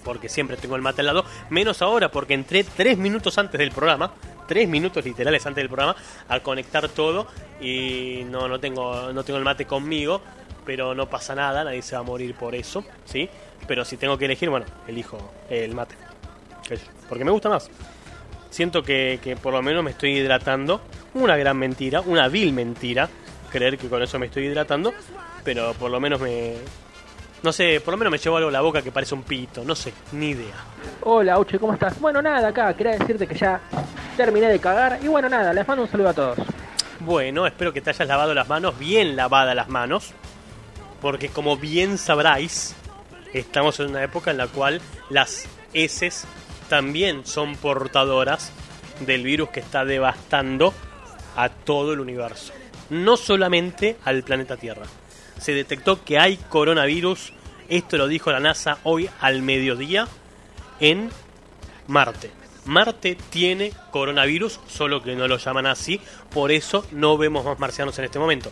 [0.01, 1.25] Porque siempre tengo el mate al lado.
[1.49, 4.13] Menos ahora, porque entré tres minutos antes del programa.
[4.47, 5.93] Tres minutos literales antes del programa.
[6.29, 7.27] A conectar todo.
[7.59, 10.21] Y no, no, tengo, no tengo el mate conmigo.
[10.65, 11.65] Pero no pasa nada.
[11.65, 12.85] Nadie se va a morir por eso.
[13.03, 13.29] ¿sí?
[13.67, 15.17] Pero si tengo que elegir, bueno, elijo
[15.49, 15.95] el mate.
[16.65, 16.79] Que-
[17.09, 17.69] Porque me gusta más.
[18.55, 20.79] Siento que, que por lo menos me estoy hidratando.
[21.15, 23.09] Una gran mentira, una vil mentira.
[23.51, 24.93] Creer que con eso me estoy hidratando.
[25.43, 26.53] Pero por lo menos me.
[27.43, 29.65] No sé, por lo menos me llevo algo a la boca que parece un pito.
[29.65, 30.55] No sé, ni idea.
[31.01, 31.99] Hola, Auchi, ¿cómo estás?
[31.99, 33.59] Bueno, nada, acá quería decirte que ya
[34.15, 34.99] terminé de cagar.
[35.03, 36.37] Y bueno, nada, les mando un saludo a todos.
[37.01, 40.13] Bueno, espero que te hayas lavado las manos, bien lavadas las manos.
[41.01, 42.73] Porque como bien sabráis,
[43.33, 46.25] estamos en una época en la cual las heces
[46.69, 48.51] también son portadoras
[48.99, 50.73] del virus que está devastando
[51.35, 52.53] a todo el universo.
[52.89, 54.85] No solamente al planeta Tierra.
[55.39, 57.33] Se detectó que hay coronavirus,
[57.67, 60.07] esto lo dijo la NASA hoy al mediodía,
[60.79, 61.09] en
[61.87, 62.31] Marte.
[62.65, 65.99] Marte tiene coronavirus, solo que no lo llaman así,
[66.31, 68.51] por eso no vemos más marcianos en este momento.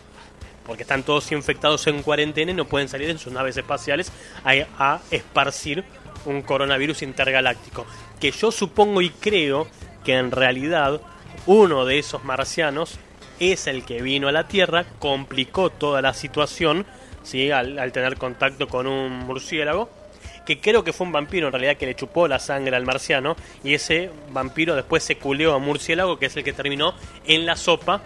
[0.66, 4.12] Porque están todos infectados en cuarentena y no pueden salir en sus naves espaciales
[4.44, 5.84] a, a esparcir
[6.24, 7.86] un coronavirus intergaláctico.
[8.20, 9.66] Que yo supongo y creo
[10.04, 11.00] que en realidad
[11.46, 12.98] uno de esos marcianos
[13.40, 16.86] es el que vino a la Tierra, complicó toda la situación,
[17.22, 17.50] ¿sí?
[17.50, 19.88] al, tener contacto con un murciélago
[20.46, 23.34] que creo que fue un vampiro en realidad que le chupó la sangre al marciano
[23.62, 26.92] y ese vampiro después se culeó a murciélago que es el que terminó
[27.24, 28.02] en la sopa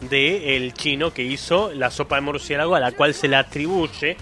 [0.00, 4.16] del chino que hizo la sopa de murciélago a la cual se le atribuye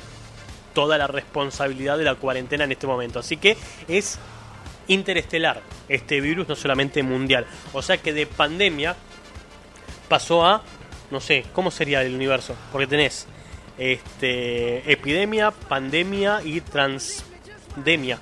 [0.75, 3.21] toda la responsabilidad de la cuarentena en este momento.
[3.21, 3.57] Así que
[3.89, 4.19] es
[4.89, 7.47] interestelar este virus, no solamente mundial.
[7.73, 8.97] O sea que de pandemia
[10.09, 10.63] pasó a,
[11.11, 12.57] no sé, ¿cómo sería el universo?
[12.73, 13.27] Porque tenés
[13.79, 18.19] este, epidemia, pandemia y transdemia.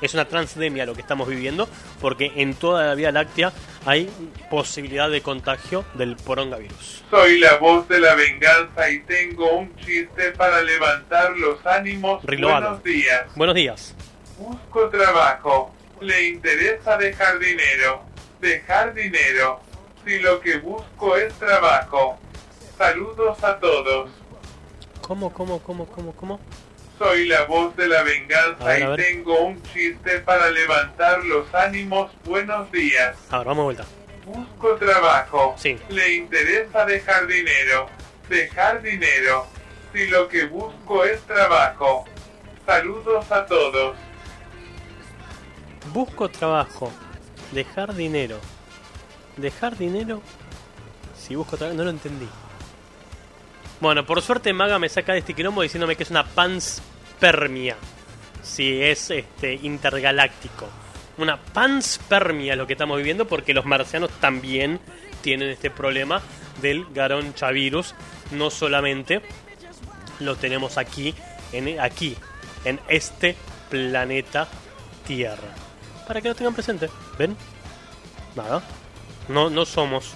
[0.00, 1.68] Es una transdemia lo que estamos viviendo,
[2.00, 3.52] porque en toda la Vía Láctea
[3.84, 4.08] hay
[4.50, 7.04] posibilidad de contagio del porongavirus.
[7.10, 12.22] Soy la voz de la venganza y tengo un chiste para levantar los ánimos.
[12.24, 13.26] Buenos días.
[13.36, 13.94] Buenos días.
[14.38, 15.74] Busco trabajo.
[16.00, 18.02] Le interesa dejar dinero.
[18.40, 19.60] Dejar dinero.
[20.04, 22.18] Si lo que busco es trabajo.
[22.78, 24.10] Saludos a todos.
[25.02, 26.40] ¿Cómo, cómo, cómo, cómo, cómo?
[26.98, 31.22] Soy la voz de la venganza A ver, a y tengo un chiste para levantar
[31.24, 32.10] los ánimos.
[32.24, 33.16] Buenos días.
[33.30, 33.84] A ver, vamos de vuelta.
[34.24, 35.54] Busco trabajo.
[35.58, 35.78] Sí.
[35.90, 37.88] Le interesa dejar dinero.
[38.28, 39.46] Dejar dinero.
[39.92, 42.06] Si lo que busco es trabajo.
[42.64, 43.96] Saludos a todos.
[45.92, 46.92] Busco trabajo.
[47.52, 48.38] Dejar dinero.
[49.36, 50.22] Dejar dinero.
[51.18, 51.76] Si busco trabajo.
[51.76, 52.28] No lo entendí.
[53.80, 57.76] Bueno, por suerte Maga me saca de este quilombo diciéndome que es una panspermia.
[58.42, 60.68] Si es este intergaláctico.
[61.16, 64.80] Una panspermia lo que estamos viviendo porque los marcianos también
[65.22, 66.22] tienen este problema
[66.60, 67.94] del garonchavirus.
[68.32, 69.22] No solamente
[70.20, 71.14] lo tenemos aquí,
[71.52, 72.16] en, aquí,
[72.64, 73.34] en este
[73.70, 74.48] planeta
[75.06, 75.59] Tierra.
[76.10, 76.90] Para que lo tengan presente.
[77.16, 77.36] ¿Ven?
[78.34, 78.60] Nada.
[79.28, 80.14] No, no somos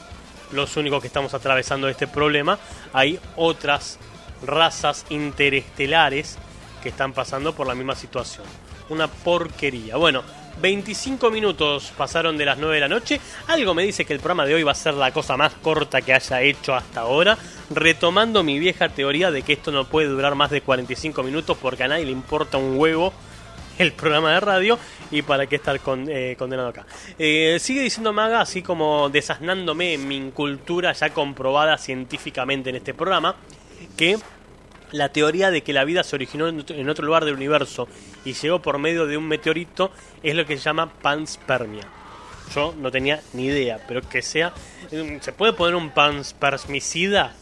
[0.50, 2.58] los únicos que estamos atravesando este problema.
[2.92, 4.00] Hay otras
[4.44, 6.36] razas interestelares
[6.82, 8.44] que están pasando por la misma situación.
[8.88, 9.94] Una porquería.
[9.94, 10.24] Bueno,
[10.60, 13.20] 25 minutos pasaron de las 9 de la noche.
[13.46, 16.02] Algo me dice que el programa de hoy va a ser la cosa más corta
[16.02, 17.38] que haya hecho hasta ahora.
[17.70, 21.84] Retomando mi vieja teoría de que esto no puede durar más de 45 minutos porque
[21.84, 23.12] a nadie le importa un huevo
[23.78, 24.78] el programa de radio
[25.10, 26.86] y para qué estar con- eh, condenado acá.
[27.18, 32.94] Eh, sigue diciendo Maga, así como desasnándome en mi incultura ya comprobada científicamente en este
[32.94, 33.36] programa,
[33.96, 34.18] que
[34.92, 37.88] la teoría de que la vida se originó en otro- lugar del universo
[38.24, 39.90] y llegó por medio de un meteorito
[40.22, 41.82] es lo que se llama panspermia.
[42.54, 44.52] Yo no tenía ni idea, pero que sea...
[44.92, 47.32] mm, ¿Se puede poner un panspermicida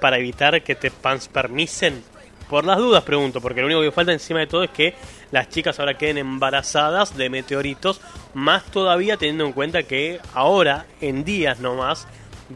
[0.00, 2.02] para evitar que te panspermicen?
[2.48, 4.94] Por las dudas pregunto, porque lo único que falta encima de todo es que
[5.30, 8.00] las chicas ahora queden embarazadas de meteoritos,
[8.34, 12.06] más todavía teniendo en cuenta que ahora, en días nomás,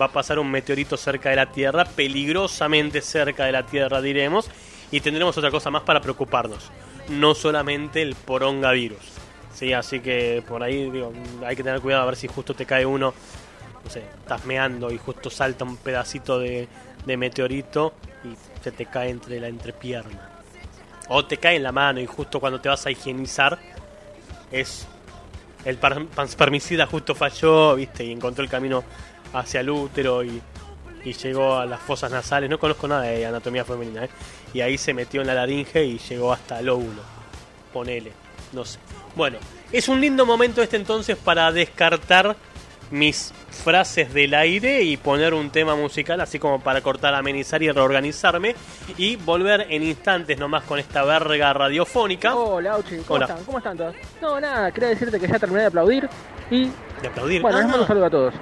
[0.00, 4.48] va a pasar un meteorito cerca de la Tierra, peligrosamente cerca de la Tierra diremos,
[4.90, 6.70] y tendremos otra cosa más para preocuparnos,
[7.08, 9.20] no solamente el porongavirus.
[9.52, 11.12] Sí, así que por ahí digo,
[11.44, 13.12] hay que tener cuidado a ver si justo te cae uno,
[13.84, 16.68] no sé, estás meando y justo salta un pedacito de,
[17.04, 20.29] de meteorito y se te cae entre la entrepierna.
[21.12, 23.58] O te cae en la mano y justo cuando te vas a higienizar
[24.52, 24.86] es
[25.64, 28.84] el panspermicida justo falló, viste, y encontró el camino
[29.32, 30.40] hacia el útero y,
[31.04, 32.48] y llegó a las fosas nasales.
[32.48, 34.10] No conozco nada de anatomía femenina, ¿eh?
[34.54, 37.02] Y ahí se metió en la laringe y llegó hasta el óvulo.
[37.72, 38.12] Ponele,
[38.52, 38.78] no sé.
[39.14, 39.38] Bueno,
[39.72, 42.36] es un lindo momento este entonces para descartar
[42.90, 43.32] mis
[43.64, 48.54] frases del aire y poner un tema musical así como para cortar, amenizar y reorganizarme
[48.98, 53.26] y volver en instantes nomás con esta verga radiofónica Hola, Auchi, ¿cómo Hola.
[53.26, 53.44] están?
[53.44, 53.94] ¿Cómo están todos?
[54.20, 56.08] No, nada, quería decirte que ya terminé de aplaudir
[56.50, 56.64] y
[57.02, 57.42] de aplaudir.
[57.42, 58.34] bueno, les mando un saludo a todos.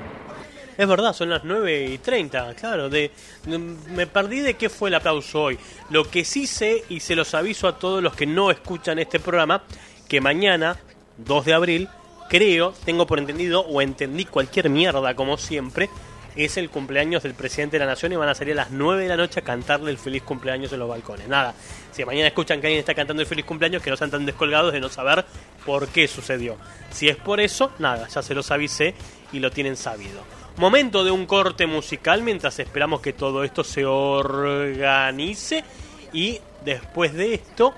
[0.78, 2.88] Es verdad, son las 9 y 30, claro.
[2.88, 3.10] De,
[3.46, 5.58] de- me perdí de qué fue el aplauso hoy.
[5.90, 9.18] Lo que sí sé, y se los aviso a todos los que no escuchan este
[9.18, 9.64] programa,
[10.08, 10.76] que mañana,
[11.16, 11.88] 2 de abril,
[12.28, 15.88] creo, tengo por entendido, o entendí cualquier mierda como siempre,
[16.36, 19.02] es el cumpleaños del presidente de la nación y van a salir a las 9
[19.02, 21.26] de la noche a cantarle el feliz cumpleaños en los balcones.
[21.26, 21.54] Nada,
[21.90, 24.72] si mañana escuchan que alguien está cantando el feliz cumpleaños, que no sean tan descolgados
[24.72, 25.24] de no saber
[25.66, 26.56] por qué sucedió.
[26.90, 28.94] Si es por eso, nada, ya se los avisé
[29.32, 30.22] y lo tienen sabido.
[30.58, 35.64] Momento de un corte musical mientras esperamos que todo esto se organice
[36.12, 37.74] y después de esto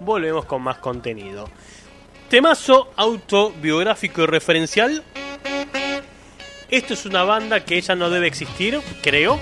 [0.00, 1.48] volvemos con más contenido.
[2.28, 5.02] Temazo autobiográfico y referencial.
[6.68, 9.40] Esto es una banda que ella no debe existir, creo.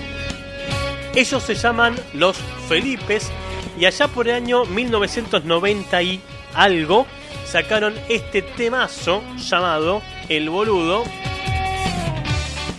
[1.13, 2.37] Ellos se llaman Los
[2.69, 3.29] Felipes
[3.77, 6.21] y allá por el año 1990 y
[6.53, 7.05] algo
[7.45, 11.03] sacaron este temazo llamado El Boludo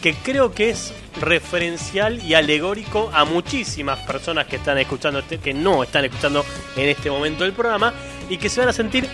[0.03, 5.53] que creo que es referencial y alegórico a muchísimas personas que están escuchando este, que
[5.53, 6.45] no están escuchando
[6.77, 7.93] en este momento el programa
[8.31, 9.09] y que se van a sentir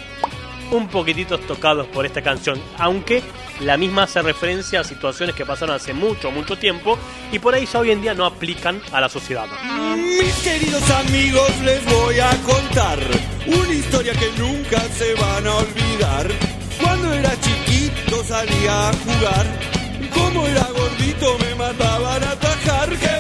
[0.76, 3.22] un poquitito tocados por esta canción, aunque
[3.60, 6.98] la misma hace referencia a situaciones que pasaron hace mucho, mucho tiempo
[7.32, 9.46] y por ahí ya hoy en día no aplican a la sociedad.
[9.96, 12.98] Mis queridos amigos, les voy a contar
[13.46, 16.28] una historia que nunca se van a olvidar.
[16.82, 19.46] Cuando era chiquito salía a jugar,
[20.12, 23.13] como era gordito me mataban a atajar.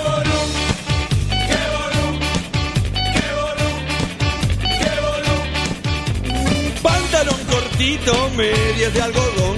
[7.76, 9.56] Necesito medias de algodón.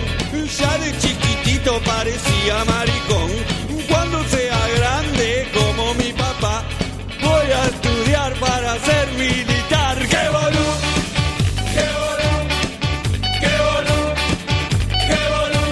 [0.59, 3.31] Ya de chiquitito parecía maricón.
[3.89, 6.65] Cuando sea grande como mi papá,
[7.21, 9.99] voy a estudiar para ser militar.
[9.99, 10.67] ¡Qué bolú!
[11.75, 12.33] ¡Qué bolú!
[13.43, 13.99] ¡Qué bolú!
[15.09, 15.65] ¡Qué bolú!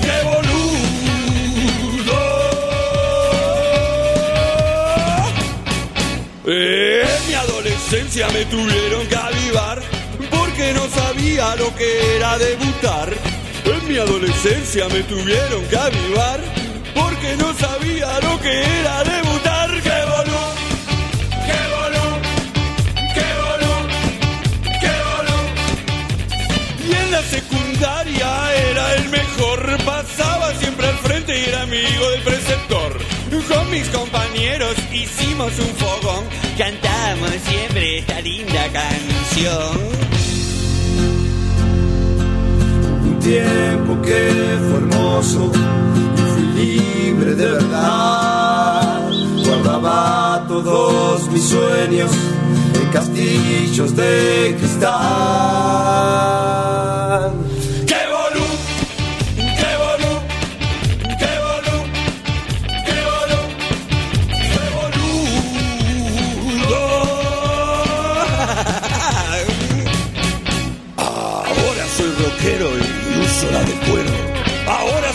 [0.00, 0.62] ¡Qué boludo!
[6.46, 9.16] En mi adolescencia me tuvieron que
[11.32, 13.08] lo que era debutar.
[13.64, 16.40] En mi adolescencia me tuvieron que avivar
[16.94, 19.70] porque no sabía lo que era debutar.
[19.80, 20.42] ¡Qué bolú!
[21.48, 22.06] ¡Qué bolú!
[23.14, 23.74] ¡Qué bolú!
[24.82, 25.38] ¡Qué bolú!
[26.86, 32.22] Y en la secundaria era el mejor, pasaba siempre al frente y era amigo del
[32.22, 32.98] preceptor.
[33.48, 36.24] Con mis compañeros hicimos un fogón,
[36.58, 40.21] cantamos siempre esta linda canción.
[43.22, 45.50] Tiempo que fue hermoso
[46.16, 49.10] y fui libre de verdad.
[49.46, 52.10] Guardaba todos mis sueños
[52.74, 54.92] en castillos de cristal.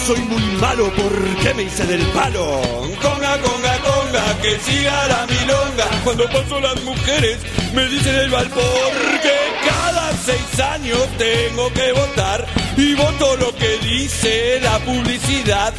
[0.08, 2.62] Soy muy malo porque me hice del palo.
[3.02, 5.86] Conga, conga, conga, que siga la milonga.
[6.06, 7.38] Cuando paso las mujeres
[7.74, 8.92] me dicen el balpor
[9.22, 9.36] que
[9.68, 12.46] cada seis años tengo que votar
[12.78, 15.74] y voto lo que dice la publicidad.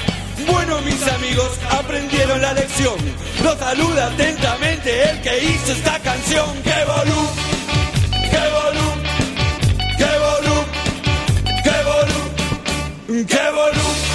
[0.46, 2.98] Bueno, mis amigos, aprendieron la lección.
[3.42, 6.50] Los saluda atentamente el que hizo esta canción.
[6.64, 7.30] ¡Qué bolú!
[8.30, 8.88] ¡Qué bolú!
[9.96, 10.56] ¡Qué bolú!
[11.64, 13.26] ¡Qué!
[13.26, 14.07] ¡Qué bolú!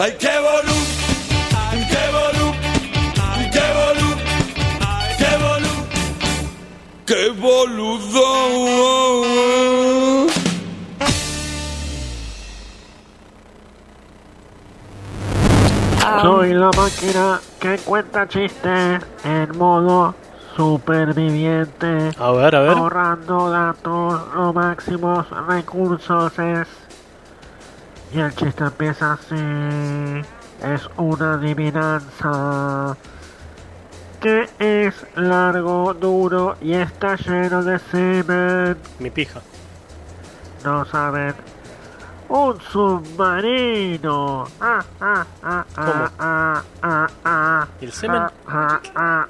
[0.00, 0.78] ¡Ay, qué bolú!
[1.90, 2.54] ¡Qué bolú!
[3.50, 4.08] ¡Qué bolú!
[5.18, 5.74] ¡Qué bolú!
[7.04, 8.28] ¡Qué boludo!
[16.22, 20.14] Soy la máquina que cuenta chistes en modo
[20.56, 22.12] superviviente.
[22.20, 22.70] A ver, a ver.
[22.70, 26.68] Ahorrando datos o máximos recursos es.
[28.12, 29.34] Y el chiste empieza así.
[30.62, 32.96] Es una adivinanza.
[34.20, 38.76] Que es largo, duro y está lleno de semen.
[38.98, 39.40] Mi pija.
[40.64, 41.34] No saben.
[42.28, 44.46] Un submarino.
[44.60, 46.10] Ah, ah, ah, ¿Cómo?
[46.18, 48.22] ah, ah, ah, ¿Y el semen?
[48.46, 49.28] Ah, ah,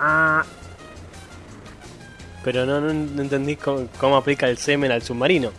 [0.00, 0.42] ah.
[2.42, 2.90] Pero no, no
[3.22, 5.50] entendí cómo, cómo aplica el semen al submarino.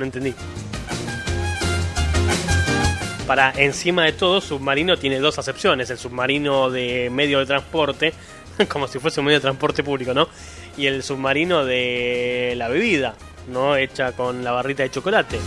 [0.00, 0.34] No entendí.
[3.26, 5.90] Para encima de todo, submarino tiene dos acepciones.
[5.90, 8.14] El submarino de medio de transporte,
[8.70, 10.26] como si fuese un medio de transporte público, ¿no?
[10.78, 13.14] Y el submarino de la bebida,
[13.48, 13.76] ¿no?
[13.76, 15.38] Hecha con la barrita de chocolate.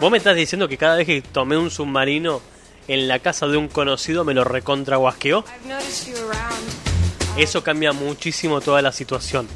[0.00, 2.42] Vos me estás diciendo que cada vez que tomé un submarino
[2.88, 5.44] en la casa de un conocido me lo recontra guasqueó.
[5.46, 7.38] I've noticed you around.
[7.38, 9.46] Eso cambia muchísimo toda la situación.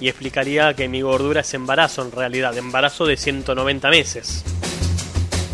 [0.00, 4.44] Y explicaría que mi gordura es embarazo en realidad, embarazo de 190 meses.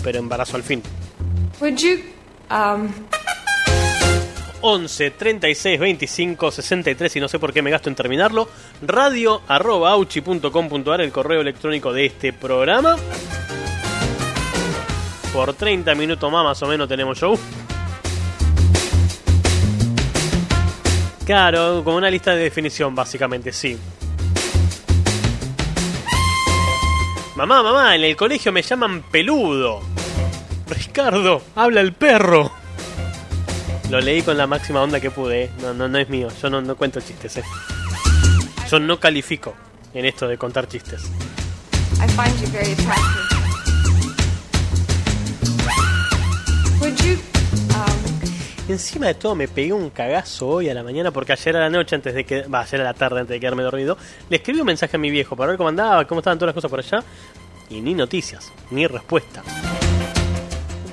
[0.03, 0.83] Pero embarazo al fin.
[1.61, 2.01] Would you,
[2.51, 2.89] um,
[4.63, 8.49] 11 36 25 63 y no sé por qué me gasto en terminarlo.
[8.83, 12.97] Radio arroba auchi.com.ar, el correo electrónico de este programa.
[15.33, 17.39] Por 30 minutos más, más o menos, tenemos show.
[21.25, 23.79] Claro, como una lista de definición, básicamente, sí.
[27.37, 29.81] Mamá, mamá, en el colegio me llaman peludo.
[30.69, 32.51] Ricardo, habla el perro.
[33.89, 35.51] Lo leí con la máxima onda que pude, ¿eh?
[35.63, 37.45] no, no, no es mío, yo no, no cuento chistes, ¿eh?
[38.71, 39.55] Yo no califico
[39.95, 41.03] en esto de contar chistes.
[46.81, 47.19] Would you,
[48.71, 51.71] Encima de todo me pegué un cagazo hoy a la mañana porque ayer a la
[51.71, 52.43] noche antes de que...
[52.43, 53.99] Va, ayer a la tarde antes de quedarme dormido.
[54.29, 56.55] Le escribí un mensaje a mi viejo para ver cómo andaba, cómo estaban todas las
[56.55, 57.03] cosas por allá.
[57.69, 59.43] Y ni noticias, ni respuesta.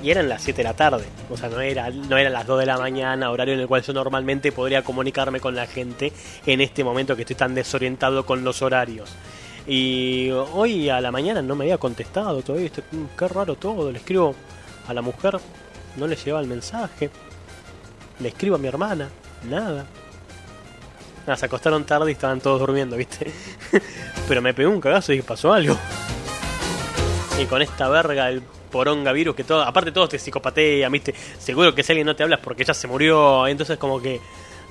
[0.01, 1.05] Y eran las 7 de la tarde.
[1.29, 3.83] O sea, no era, no eran las 2 de la mañana, horario en el cual
[3.83, 6.11] yo normalmente podría comunicarme con la gente
[6.47, 9.11] en este momento que estoy tan desorientado con los horarios.
[9.67, 12.71] Y hoy a la mañana no me había contestado todavía.
[12.91, 13.91] Mm, Qué raro todo.
[13.91, 14.33] Le escribo
[14.87, 15.37] a la mujer,
[15.95, 17.11] no le llegaba el mensaje.
[18.19, 19.09] Le escribo a mi hermana,
[19.43, 19.85] nada.
[21.21, 23.31] Nada, se acostaron tarde y estaban todos durmiendo, ¿viste?
[24.27, 25.77] Pero me pegó un cagazo y pasó algo.
[27.39, 31.13] Y con esta verga, el poronga virus que todo, aparte todos te psicopatean, ¿viste?
[31.37, 34.19] Seguro que si alguien no te hablas porque ya se murió, entonces como que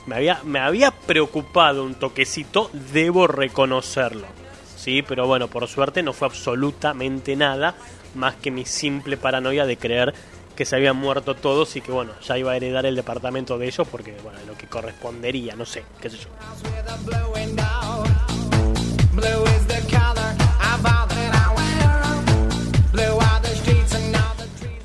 [0.07, 4.27] me había, me había preocupado un toquecito, debo reconocerlo.
[4.77, 7.75] Sí, pero bueno, por suerte no fue absolutamente nada
[8.15, 10.15] más que mi simple paranoia de creer
[10.57, 13.67] que se habían muerto todos y que bueno, ya iba a heredar el departamento de
[13.67, 16.29] ellos porque bueno, lo que correspondería, no sé, qué sé yo.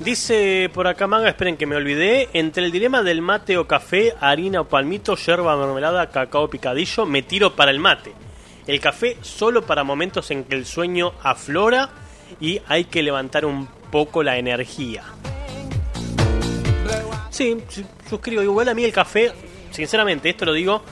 [0.04, 4.14] Dice por acá Manga, esperen que me olvidé, entre el dilema del mate o café,
[4.20, 8.12] harina o palmito, yerba, mermelada, cacao picadillo, me tiro para el mate.
[8.66, 11.90] El café solo para momentos en que el sueño aflora
[12.40, 15.04] y hay que levantar un poco la energía.
[17.32, 17.56] Sí,
[18.08, 18.42] suscribo.
[18.42, 19.32] Igual a mí el café,
[19.70, 20.82] sinceramente, esto lo digo,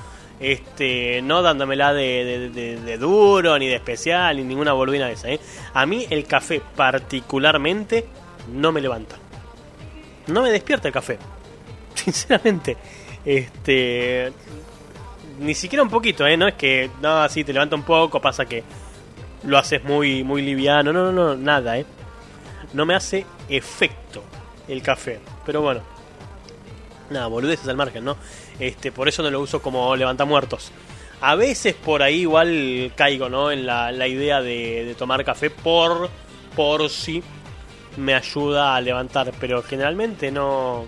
[0.41, 5.29] este, no dándomela de, de- duro, ni de especial, ni ninguna boludina de esa.
[5.29, 5.39] ¿eh?
[5.75, 8.07] A mí el café particularmente
[8.53, 9.17] no me levanta.
[10.29, 11.19] No me despierta el café.
[11.95, 12.77] Sinceramente.
[13.25, 14.33] Este.
[15.41, 16.37] Ni siquiera un poquito, ¿eh?
[16.39, 18.63] No es que, no, sí, te levanta un poco, pasa que
[19.45, 20.91] lo haces muy, muy liviano.
[20.93, 21.85] No, no, no, nada, ¿eh?
[22.73, 24.23] No me hace efecto
[24.69, 25.21] el café.
[25.45, 26.00] Pero bueno.
[27.11, 28.17] Nada, boludeces al margen, ¿no?
[28.59, 30.71] Este, por eso no lo uso como levantamuertos.
[31.21, 33.51] A veces por ahí igual caigo, ¿no?
[33.51, 36.09] En la, la idea de, de tomar café por,
[36.57, 37.23] por si
[37.97, 39.33] me ayuda a levantar.
[39.39, 40.87] Pero generalmente no,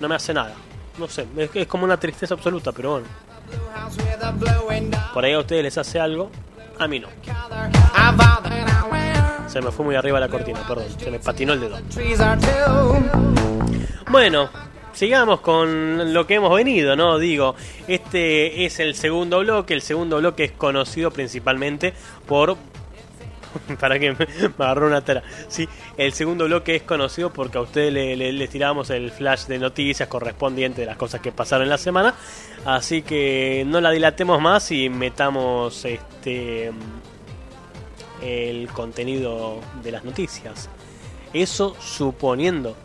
[0.00, 0.54] no me hace nada.
[0.98, 3.06] No sé, es, es como una tristeza absoluta, pero bueno.
[5.14, 6.30] Por ahí a ustedes les hace algo,
[6.78, 7.08] a mí no.
[9.48, 11.78] Se me fue muy arriba la cortina, perdón, se me patinó el dedo.
[14.08, 14.50] Bueno,
[15.00, 17.18] sigamos con lo que hemos venido, ¿no?
[17.18, 17.54] Digo,
[17.88, 21.94] este es el segundo bloque, el segundo bloque es conocido principalmente
[22.26, 22.58] por...
[23.80, 24.26] Para que me,
[24.58, 25.22] agarró una tara.
[25.48, 29.46] Sí, el segundo bloque es conocido porque a ustedes le, le- les tiramos el flash
[29.46, 32.14] de noticias correspondiente de las cosas que pasaron en la semana.
[32.66, 36.72] Así que no la dilatemos más y metamos este
[38.22, 40.68] el contenido de las noticias.
[41.32, 42.76] Eso suponiendo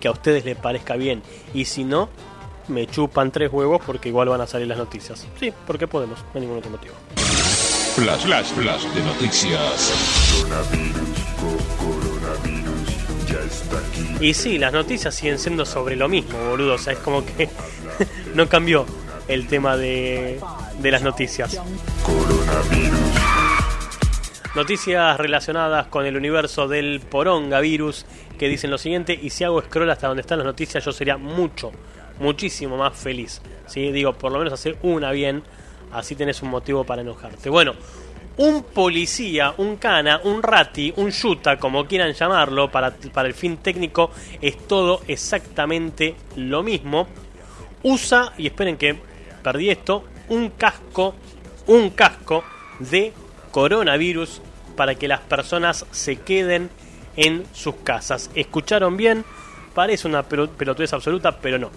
[0.00, 1.22] que a ustedes les parezca bien.
[1.54, 2.08] Y si no,
[2.68, 5.26] me chupan tres huevos porque igual van a salir las noticias.
[5.38, 6.94] Sí, porque podemos, no hay ningún otro motivo.
[7.94, 9.92] Flash, flash, flash de noticias.
[14.20, 16.74] Y sí, las noticias siguen siendo sobre lo mismo, boludo.
[16.74, 17.48] O sea, es como que
[18.34, 18.86] no cambió
[19.28, 20.40] el tema de,
[20.78, 21.60] de las noticias.
[24.54, 28.04] Noticias relacionadas con el universo del poronga virus
[28.40, 31.18] que dicen lo siguiente y si hago scroll hasta donde están las noticias yo sería
[31.18, 31.72] mucho,
[32.20, 33.42] muchísimo más feliz.
[33.66, 33.92] ¿sí?
[33.92, 35.42] Digo, por lo menos hacer una bien,
[35.92, 37.50] así tenés un motivo para enojarte.
[37.50, 37.74] Bueno,
[38.38, 43.58] un policía, un cana, un rati, un yuta, como quieran llamarlo, para, para el fin
[43.58, 44.10] técnico,
[44.40, 47.08] es todo exactamente lo mismo.
[47.82, 48.98] Usa, y esperen que
[49.42, 51.14] perdí esto, un casco,
[51.66, 52.42] un casco
[52.78, 53.12] de
[53.50, 54.40] coronavirus
[54.76, 56.70] para que las personas se queden
[57.16, 58.30] en sus casas.
[58.34, 59.24] ¿Escucharon bien?
[59.74, 61.70] Parece una pelo- pelotudez absoluta, pero no.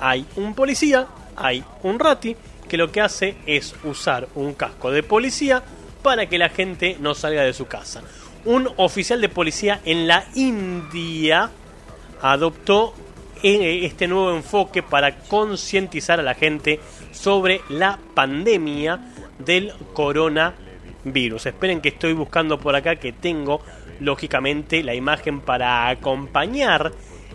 [0.00, 1.06] Hay un policía,
[1.36, 2.36] hay un rati,
[2.68, 5.62] que lo que hace es usar un casco de policía
[6.02, 8.02] para que la gente no salga de su casa.
[8.44, 11.50] Un oficial de policía en la India
[12.20, 12.94] adoptó
[13.42, 16.80] eh, este nuevo enfoque para concientizar a la gente
[17.12, 21.46] sobre la pandemia del coronavirus.
[21.46, 23.60] Esperen que estoy buscando por acá que tengo
[24.04, 26.92] lógicamente la imagen para acompañar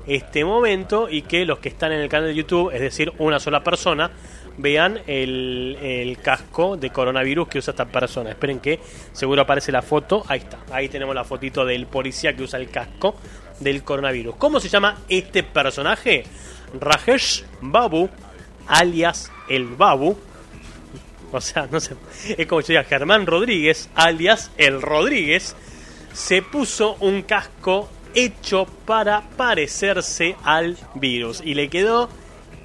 [0.07, 3.39] este momento y que los que están en el canal de YouTube, es decir, una
[3.39, 4.11] sola persona,
[4.57, 8.31] vean el, casco de coronavirus que usa esta persona.
[8.31, 8.79] Esperen que
[9.11, 10.23] seguro aparece la foto.
[10.27, 10.59] Ahí está.
[10.71, 13.15] Ahí tenemos la fotito del policía que usa el casco
[13.59, 14.35] del coronavirus.
[14.35, 16.23] ¿Cómo se llama este personaje?
[16.79, 18.09] Rajesh Babu,
[18.67, 20.17] alias el Babu.
[21.31, 21.95] O sea, no sé.
[22.37, 25.55] Es como si diga Germán Rodríguez, alias el Rodríguez.
[26.17, 31.43] Se puso un casco hecho para parecerse al virus.
[31.45, 32.09] Y le quedó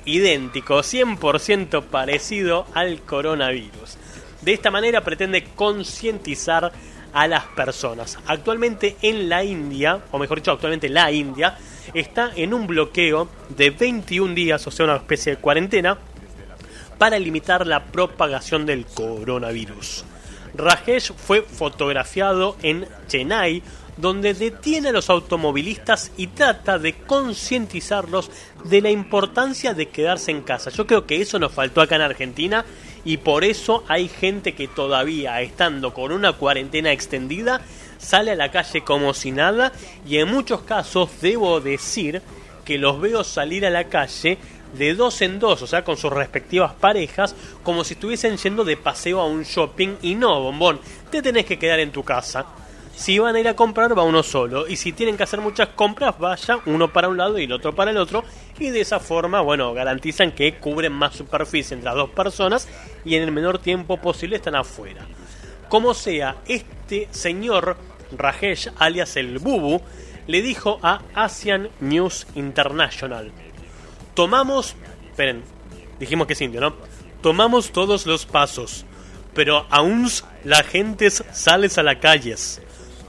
[0.06, 3.98] idéntico, 100% parecido al coronavirus.
[4.40, 6.72] De esta manera pretende concientizar
[7.12, 8.18] a las personas.
[8.26, 11.58] Actualmente en la India, o mejor dicho, actualmente la India,
[11.92, 15.98] está en un bloqueo de 21 días, o sea, una especie de cuarentena,
[16.96, 20.06] para limitar la propagación del coronavirus.
[20.54, 23.62] Rajesh fue fotografiado en Chennai,
[23.96, 28.30] donde detiene a los automovilistas y trata de concientizarlos
[28.64, 30.70] de la importancia de quedarse en casa.
[30.70, 32.64] Yo creo que eso nos faltó acá en Argentina
[33.04, 37.60] y por eso hay gente que todavía, estando con una cuarentena extendida,
[37.98, 39.72] sale a la calle como si nada
[40.06, 42.22] y en muchos casos debo decir
[42.64, 44.38] que los veo salir a la calle
[44.74, 48.76] de dos en dos, o sea, con sus respectivas parejas, como si estuviesen yendo de
[48.76, 52.46] paseo a un shopping y no, bombón, te tenés que quedar en tu casa.
[52.94, 54.68] Si van a ir a comprar, va uno solo.
[54.68, 57.74] Y si tienen que hacer muchas compras, vaya uno para un lado y el otro
[57.74, 58.22] para el otro.
[58.58, 62.68] Y de esa forma, bueno, garantizan que cubren más superficie entre las dos personas
[63.04, 65.06] y en el menor tiempo posible están afuera.
[65.68, 67.76] Como sea, este señor
[68.16, 69.80] Rajesh, alias el Bubu,
[70.26, 73.32] le dijo a Asian News International:
[74.14, 74.74] Tomamos.
[75.10, 75.42] Esperen,
[75.98, 76.74] dijimos que es indio, ¿no?
[77.20, 78.84] Tomamos todos los pasos,
[79.34, 80.08] pero aún
[80.44, 82.60] la gente sale a las calles.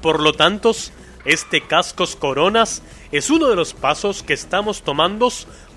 [0.02, 0.72] Por lo tanto,
[1.26, 5.30] este cascos coronas es uno de los pasos que estamos tomando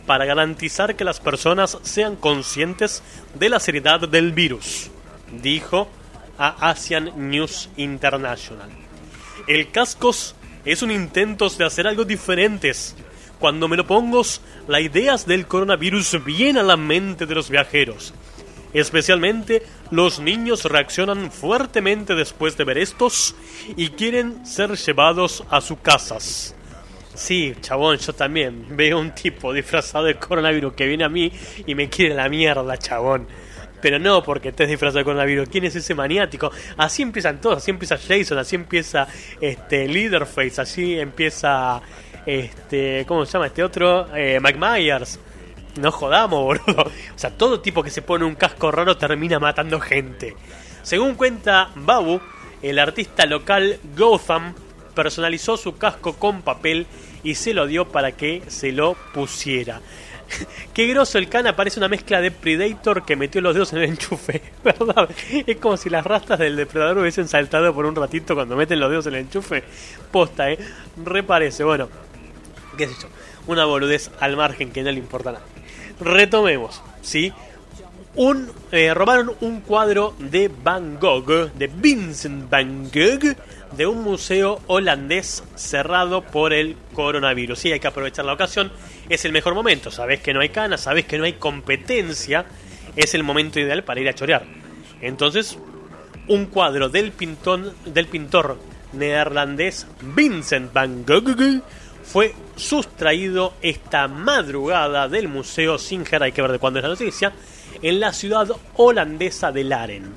[0.07, 3.03] para garantizar que las personas sean conscientes
[3.35, 4.91] de la seriedad del virus,
[5.43, 5.89] dijo
[6.39, 8.71] a Asian News International.
[9.47, 12.97] El cascos es un intento de hacer algo diferentes.
[13.39, 14.23] Cuando me lo pongo,
[14.67, 18.15] las ideas del coronavirus vienen a la mente de los viajeros.
[18.73, 23.35] Especialmente los niños reaccionan fuertemente después de ver estos
[23.77, 26.55] y quieren ser llevados a sus casas.
[27.15, 31.33] Sí, chabón, yo también veo un tipo disfrazado de coronavirus que viene a mí
[31.67, 33.27] y me quiere la mierda, chabón.
[33.81, 35.49] Pero no porque estés disfrazado de coronavirus.
[35.49, 36.51] ¿Quién es ese maniático?
[36.77, 37.59] Así empiezan todos.
[37.59, 39.07] Así empieza Jason, así empieza
[39.41, 41.81] este Leaderface, así empieza
[42.27, 44.15] este, ¿cómo se llama este otro?
[44.15, 45.19] Eh, Mike Myers.
[45.81, 46.83] No jodamos, boludo.
[46.83, 50.37] O sea, todo tipo que se pone un casco raro termina matando gente.
[50.83, 52.21] Según cuenta Babu,
[52.63, 54.55] el artista local Gotham
[54.95, 56.87] personalizó su casco con papel
[57.23, 59.81] y se lo dio para que se lo pusiera.
[60.75, 63.91] Qué groso el cana, parece una mezcla de Predator que metió los dedos en el
[63.91, 65.09] enchufe, ¿verdad?
[65.47, 68.91] Es como si las rastas del depredador hubiesen saltado por un ratito cuando meten los
[68.91, 69.63] dedos en el enchufe.
[70.11, 70.59] Posta, ¿eh?
[71.05, 71.89] Reparece, bueno,
[72.77, 73.09] qué sé yo,
[73.47, 75.45] una boludez al margen que no le importa nada.
[76.01, 77.33] Retomemos, ¿sí?
[78.15, 83.37] Un, eh, robaron un cuadro de Van Gogh, de Vincent Van Gogh,
[83.77, 87.59] de un museo holandés cerrado por el coronavirus.
[87.59, 88.73] Sí, hay que aprovechar la ocasión,
[89.09, 89.91] es el mejor momento.
[89.91, 92.47] Sabes que no hay canas, sabes que no hay competencia,
[92.97, 94.45] es el momento ideal para ir a chorear.
[95.03, 95.59] Entonces,
[96.29, 98.59] un cuadro del, pintón, del pintor
[98.93, 101.63] neerlandés Vincent van Gogh
[102.07, 107.33] fue sustraído esta madrugada del Museo Singer, hay que ver de cuándo es la noticia,
[107.83, 110.15] en la ciudad holandesa de Laren.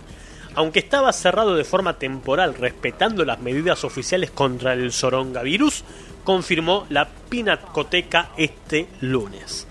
[0.56, 5.84] Aunque estaba cerrado de forma temporal respetando las medidas oficiales contra el Sorongavirus,
[6.24, 9.68] confirmó la Pinacoteca este lunes.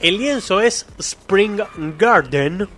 [0.00, 1.60] El lienzo es Spring
[1.96, 2.68] Garden,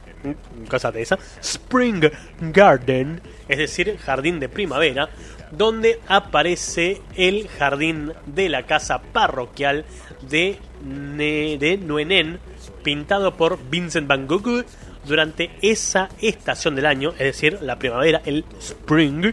[0.68, 2.11] cosa de esa, Spring
[2.41, 5.09] Garden, es decir, jardín de primavera,
[5.51, 9.84] donde aparece el jardín de la casa parroquial
[10.28, 12.38] de, Ne Nuenen,
[12.82, 14.66] pintado por Vincent van Gogh
[15.05, 19.32] durante esa estación del año, es decir, la primavera, el spring,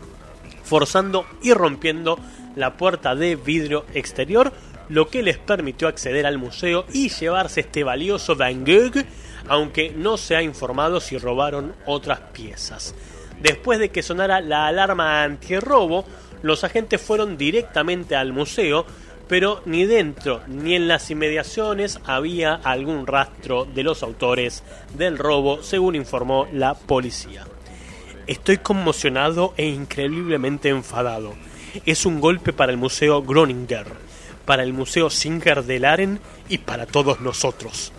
[0.63, 2.19] forzando y rompiendo
[2.55, 4.51] la puerta de vidrio exterior,
[4.89, 9.05] lo que les permitió acceder al museo y llevarse este valioso Van Gogh,
[9.47, 12.95] aunque no se ha informado si robaron otras piezas.
[13.41, 16.05] Después de que sonara la alarma antirrobo,
[16.41, 18.85] los agentes fueron directamente al museo,
[19.27, 24.63] pero ni dentro ni en las inmediaciones había algún rastro de los autores
[24.93, 27.45] del robo, según informó la policía.
[28.27, 31.33] Estoy conmocionado e increíblemente enfadado.
[31.85, 33.87] Es un golpe para el Museo Groninger,
[34.45, 36.19] para el Museo Singer de Laren
[36.49, 37.91] y para todos nosotros.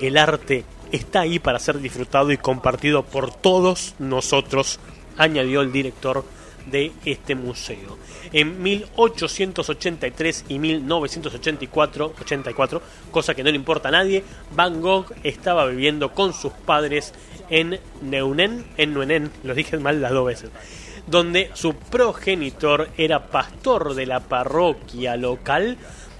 [0.00, 4.80] El arte está ahí para ser disfrutado y compartido por todos nosotros,
[5.16, 6.24] añadió el director
[6.66, 7.98] de este museo.
[8.32, 14.24] En 1883 y 1984, 84, cosa que no le importa a nadie,
[14.54, 17.12] Van Gogh estaba viviendo con sus padres
[17.48, 20.50] en Neunen, en Nuenen, lo dije mal las dos veces,
[21.10, 25.76] donde su progenitor era pastor de la parroquia local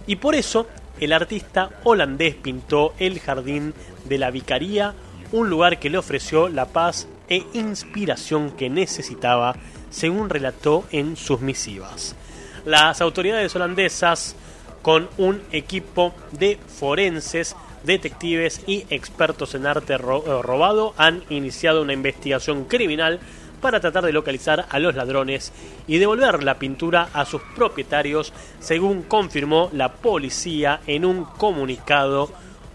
[0.07, 0.67] y por eso
[0.99, 3.73] el artista holandés pintó el jardín
[4.05, 4.95] de la vicaría,
[5.33, 9.55] un lugar que le ofreció la paz e inspiración que necesitaba,
[9.91, 12.17] según relató en sus misivas.
[12.65, 14.35] Las autoridades holandesas,
[14.83, 21.93] con un equipo de forenses, detectives y expertos en arte eh, robado, han iniciado una
[21.93, 23.21] investigación criminal
[23.61, 25.53] para tratar de localizar a los ladrones
[25.87, 32.31] y devolver la pintura a sus propietarios, según confirmó la policía en un comunicado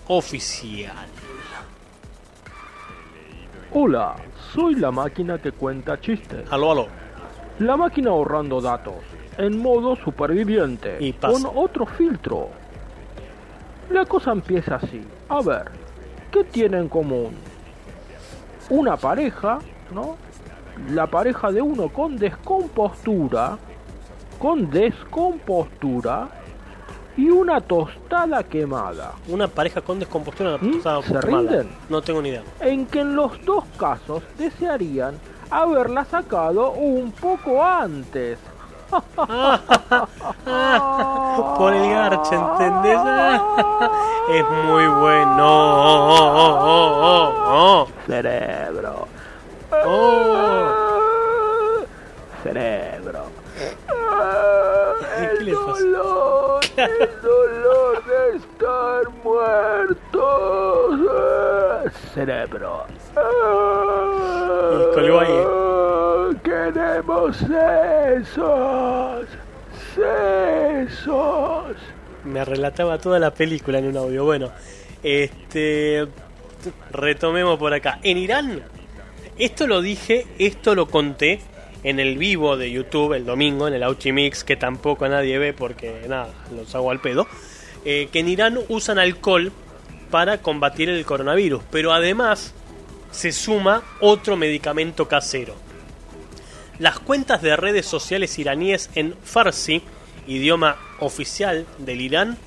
[0.08, 0.96] oficial.
[3.74, 4.16] Hola,
[4.54, 6.50] soy la máquina que cuenta chistes.
[6.52, 6.88] Aló, aló.
[7.60, 8.96] La máquina ahorrando datos,
[9.38, 11.34] en modo superviviente, Y pasa.
[11.48, 12.50] con otro filtro.
[13.90, 15.02] La cosa empieza así.
[15.30, 15.66] A ver,
[16.32, 17.34] ¿qué tienen en común?
[18.70, 19.60] Una pareja,
[19.94, 20.18] ¿no?
[20.92, 23.58] La pareja de uno con descompostura,
[24.40, 26.28] con descompostura
[27.18, 29.14] y una tostada quemada.
[29.30, 31.28] Una pareja con descompostura una tostada ¿Se quemada.
[31.28, 31.70] rinden?
[31.90, 32.44] No tengo ni idea.
[32.60, 35.18] en que en los dos casos desearían
[35.50, 38.38] haberla sacado un poco antes.
[41.58, 43.00] Por el garche, ¿entendés?
[44.30, 45.46] es muy bueno.
[48.06, 49.08] Cerebro.
[49.86, 50.86] Oh.
[52.44, 53.26] Cerebro.
[53.58, 54.56] ¿Qué pasa?
[55.44, 61.00] dolor, el dolor de estar muertos.
[62.14, 62.86] Cerebro.
[64.72, 65.38] Y colgó ahí.
[66.44, 69.26] Queremos sesos.
[69.96, 71.76] Sesos.
[72.24, 74.26] Me relataba toda la película en un audio.
[74.26, 74.52] Bueno,
[75.04, 76.08] este.
[76.92, 78.00] Retomemos por acá.
[78.02, 78.64] En Irán,
[79.38, 81.42] esto lo dije, esto lo conté
[81.84, 86.06] en el vivo de YouTube el domingo, en el Auchimix, que tampoco nadie ve porque
[86.08, 87.28] nada, los hago al pedo.
[87.86, 89.52] eh, que en Irán usan alcohol
[90.10, 92.54] para combatir el coronavirus, pero además
[93.12, 95.56] se suma otro medicamento casero.
[96.80, 99.82] Las cuentas de redes sociales iraníes en Farsi,
[100.28, 102.38] idioma oficial del Irán,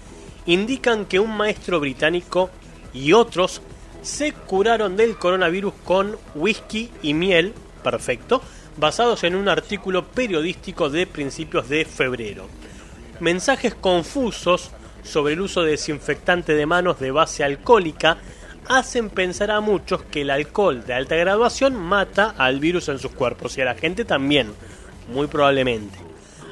[0.45, 2.51] indican que un maestro británico
[2.93, 3.62] y otros
[4.09, 7.52] se curaron del coronavirus con whisky y miel,
[7.84, 8.42] perfecto,
[8.78, 12.46] basados en un artículo periodístico de principios de febrero.
[13.20, 14.70] Mensajes confusos
[15.02, 18.18] sobre el uso de desinfectante de manos de base alcohólica
[18.66, 23.12] hacen pensar a muchos que el alcohol de alta graduación mata al virus en sus
[23.12, 24.52] cuerpos y a la gente también,
[25.12, 25.98] muy probablemente.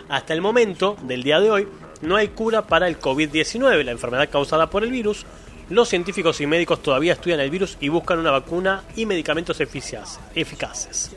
[0.09, 1.69] Hasta el momento del día de hoy
[2.03, 5.25] no hay cura para el COVID-19, la enfermedad causada por el virus.
[5.69, 11.11] Los científicos y médicos todavía estudian el virus y buscan una vacuna y medicamentos eficaces.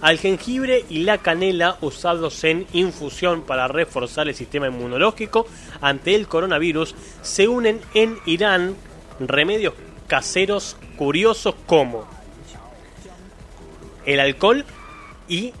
[0.00, 5.46] Al jengibre y la canela usados en infusión para reforzar el sistema inmunológico
[5.80, 8.74] ante el coronavirus se unen en Irán
[9.20, 9.74] remedios
[10.08, 12.06] caseros curiosos como
[14.04, 14.64] el alcohol
[15.28, 15.54] y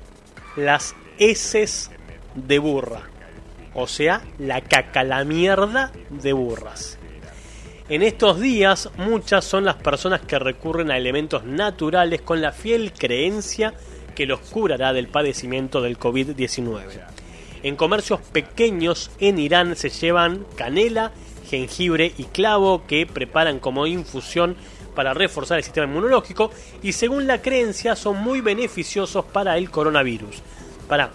[0.56, 1.90] las heces
[2.34, 3.02] de burra.
[3.74, 6.98] O sea, la caca, la mierda de burras.
[7.94, 12.92] En estos días, muchas son las personas que recurren a elementos naturales con la fiel
[12.92, 13.72] creencia
[14.16, 16.82] que los curará del padecimiento del COVID-19.
[17.62, 21.12] En comercios pequeños en Irán se llevan canela,
[21.48, 24.56] jengibre y clavo que preparan como infusión
[24.96, 26.50] para reforzar el sistema inmunológico
[26.82, 30.42] y según la creencia son muy beneficiosos para el coronavirus.
[30.88, 31.12] Para,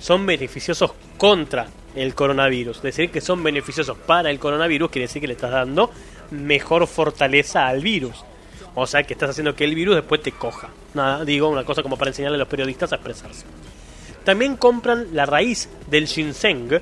[0.00, 2.82] son beneficiosos contra el coronavirus.
[2.82, 5.90] Decir que son beneficiosos para el coronavirus quiere decir que le estás dando
[6.34, 8.24] mejor fortaleza al virus.
[8.74, 10.68] O sea que estás haciendo que el virus después te coja.
[10.94, 13.44] Nada, digo una cosa como para enseñarle a los periodistas a expresarse.
[14.24, 16.80] También compran la raíz del ginseng,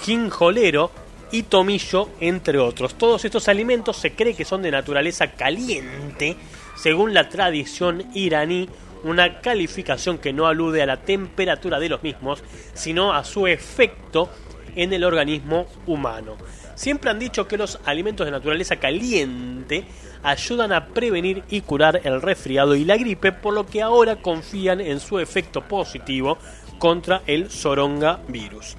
[0.00, 0.90] ginjolero
[1.30, 2.94] y tomillo, entre otros.
[2.96, 6.36] Todos estos alimentos se cree que son de naturaleza caliente,
[6.76, 8.68] según la tradición iraní,
[9.04, 12.42] una calificación que no alude a la temperatura de los mismos,
[12.74, 14.28] sino a su efecto
[14.76, 16.36] en el organismo humano.
[16.74, 19.84] Siempre han dicho que los alimentos de naturaleza caliente
[20.22, 24.80] ayudan a prevenir y curar el resfriado y la gripe, por lo que ahora confían
[24.80, 26.38] en su efecto positivo
[26.78, 28.76] contra el soronga virus.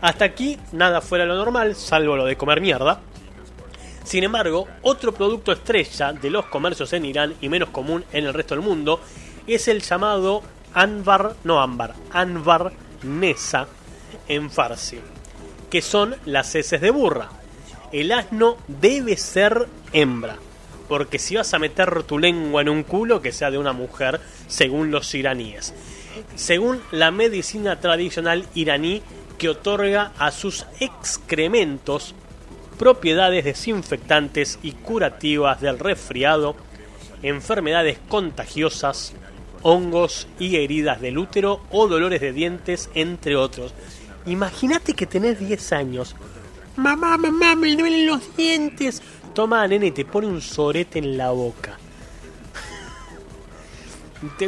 [0.00, 3.00] Hasta aquí nada fuera de lo normal, salvo lo de comer mierda.
[4.04, 8.34] Sin embargo, otro producto estrella de los comercios en Irán y menos común en el
[8.34, 9.00] resto del mundo
[9.46, 10.42] es el llamado
[10.72, 13.66] Anvar, no Anvar, Anvar Nesa
[14.26, 15.00] en farsi,
[15.70, 17.30] que son las heces de burra.
[17.92, 20.36] El asno debe ser hembra,
[20.88, 24.20] porque si vas a meter tu lengua en un culo, que sea de una mujer,
[24.48, 25.72] según los iraníes.
[26.34, 29.02] Según la medicina tradicional iraní,
[29.38, 32.14] que otorga a sus excrementos
[32.78, 36.56] propiedades desinfectantes y curativas del resfriado,
[37.22, 39.12] enfermedades contagiosas,
[39.62, 43.74] hongos y heridas del útero o dolores de dientes, entre otros.
[44.26, 46.14] Imagínate que tenés 10 años.
[46.76, 49.02] Mamá, mamá, me duelen los dientes.
[49.34, 51.78] Toma, nene, te pone un sorete en la boca.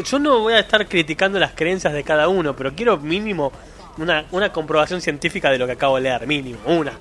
[0.05, 3.53] Yo no voy a estar criticando las creencias de cada uno, pero quiero mínimo
[3.97, 6.27] una, una comprobación científica de lo que acabo de leer.
[6.27, 6.93] Mínimo, una.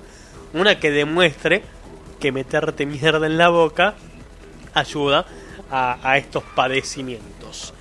[0.54, 1.62] Una que demuestre
[2.18, 3.94] que meterte mierda en la boca
[4.74, 5.26] ayuda
[5.70, 7.74] a, a estos padecimientos.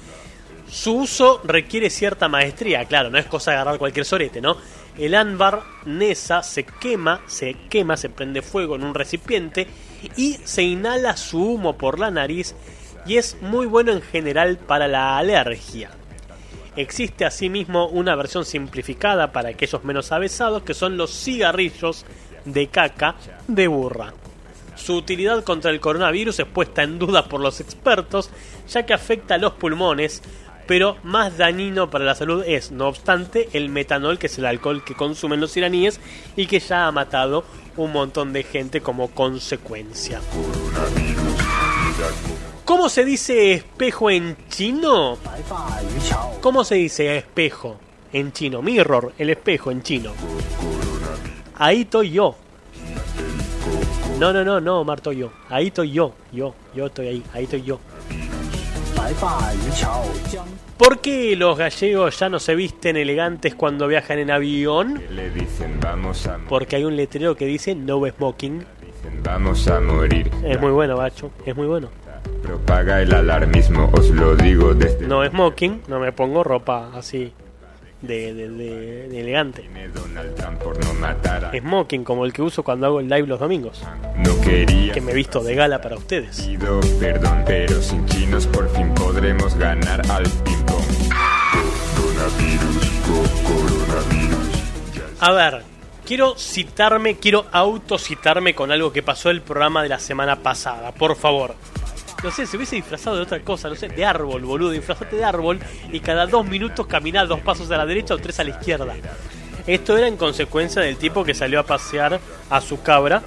[0.70, 4.56] Su uso requiere cierta maestría, claro, no es cosa de agarrar cualquier sorete, ¿no?
[4.98, 9.68] El ámbar nesa se quema, se quema, se prende fuego en un recipiente
[10.18, 12.56] y se inhala su humo por la nariz
[13.06, 15.92] y es muy bueno en general para la alergia.
[16.76, 22.06] Existe asimismo una versión simplificada para aquellos menos avesados que son los cigarrillos
[22.46, 23.16] de caca
[23.48, 24.14] de burra.
[24.76, 28.30] Su utilidad contra el coronavirus es puesta en duda por los expertos,
[28.68, 30.24] ya que afecta a los pulmones,
[30.68, 34.84] pero más dañino para la salud es, no obstante, el metanol, que es el alcohol
[34.84, 36.00] que consumen los iraníes
[36.36, 37.44] y que ya ha matado
[37.78, 40.22] un montón de gente como consecuencia.
[42.66, 45.18] ¿Cómo se dice espejo en chino?
[46.42, 47.78] ¿Cómo se dice espejo
[48.14, 48.62] en chino?
[48.62, 50.14] Mirror, el espejo en chino.
[51.56, 52.36] Ahí estoy yo.
[54.20, 55.32] No, no, no, no, Marto, yo.
[55.50, 56.14] Ahí estoy yo.
[56.32, 57.24] Yo, yo estoy ahí.
[57.34, 57.80] Ahí estoy yo.
[60.78, 65.02] ¿Por qué los gallegos ya no se visten elegantes cuando viajan en avión?
[65.12, 68.66] Le dicen vamos a, Porque hay un letrero que dice no smoking.
[69.24, 70.32] vamos a morir.
[70.44, 71.32] Es muy bueno, bacho.
[71.46, 71.90] Es muy bueno.
[72.42, 77.34] Propaga el alarmismo, os lo digo desde No smoking, no me pongo ropa así
[78.02, 79.70] de, de- de- de elegante.
[81.60, 83.82] Smoking como el que uso cuando hago el live los domingos.
[84.18, 84.94] No quería...
[84.94, 86.42] Que me visto de gala para ustedes.
[86.42, 90.86] Pido perdón, pero sin chinos por fin podremos ganar al ping-pong.
[91.96, 94.48] Coronavirus, co- coronavirus.
[95.20, 95.62] A ver,
[96.06, 101.16] quiero citarme, quiero autocitarme con algo que pasó el programa de la semana pasada, por
[101.16, 101.56] favor.
[102.24, 105.24] No sé, se hubiese disfrazado de otra cosa, no sé, de árbol, boludo, disfrazate de
[105.24, 105.60] árbol
[105.92, 108.96] y cada dos minutos caminar dos pasos a la derecha o tres a la izquierda.
[109.66, 112.20] Esto era en consecuencia del tipo que salió a pasear
[112.50, 113.24] a su cabra.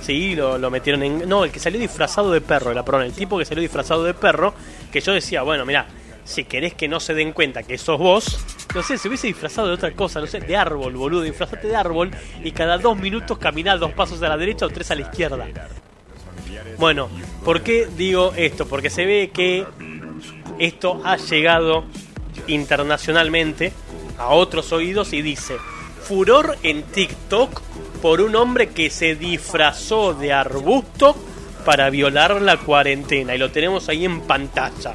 [0.00, 1.28] Sí, lo, metieron en...
[1.28, 4.14] No, el que salió disfrazado de perro, era, perdón, el tipo que salió disfrazado de
[4.14, 4.54] perro,
[4.90, 5.86] que yo decía, bueno, mira,
[6.24, 8.38] si querés que no se den cuenta que sos vos,
[8.74, 11.76] no sé, se hubiese disfrazado de otra cosa, no sé, de árbol, boludo, disfrazate de
[11.76, 12.10] árbol
[12.42, 15.46] y cada dos minutos caminar dos pasos a la derecha o tres a la izquierda.
[16.78, 17.08] Bueno,
[17.44, 18.66] ¿por qué digo esto?
[18.66, 19.66] Porque se ve que
[20.58, 21.84] esto ha llegado
[22.46, 23.72] internacionalmente
[24.18, 25.56] a otros oídos y dice,
[26.02, 27.60] furor en TikTok
[28.02, 31.16] por un hombre que se disfrazó de arbusto
[31.64, 34.94] para violar la cuarentena y lo tenemos ahí en pantalla.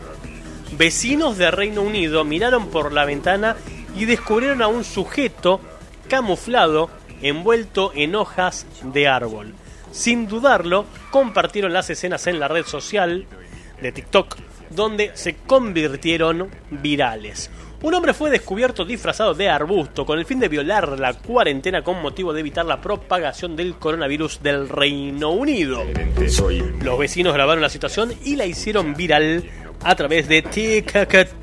[0.78, 3.56] Vecinos de Reino Unido miraron por la ventana
[3.96, 5.62] y descubrieron a un sujeto
[6.08, 6.90] camuflado
[7.22, 9.54] envuelto en hojas de árbol.
[9.94, 13.28] Sin dudarlo, compartieron las escenas en la red social
[13.80, 14.36] de TikTok,
[14.72, 17.52] donde se convirtieron virales.
[17.84, 22.02] Un hombre fue descubierto disfrazado de arbusto con el fin de violar la cuarentena con
[22.02, 25.84] motivo de evitar la propagación del coronavirus del Reino Unido.
[26.82, 29.44] Los vecinos grabaron la situación y la hicieron viral
[29.84, 31.43] a través de TikTok.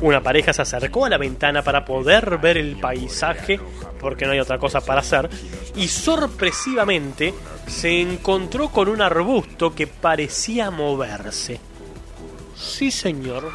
[0.00, 3.58] Una pareja se acercó a la ventana para poder ver el paisaje,
[4.00, 5.28] porque no hay otra cosa para hacer,
[5.76, 7.34] y sorpresivamente
[7.66, 11.60] se encontró con un arbusto que parecía moverse.
[12.56, 13.50] Sí, señor.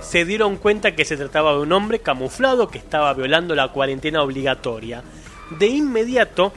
[0.00, 4.22] Se dieron cuenta que se trataba de un hombre camuflado que estaba violando la cuarentena
[4.22, 5.02] obligatoria.
[5.50, 6.52] De inmediato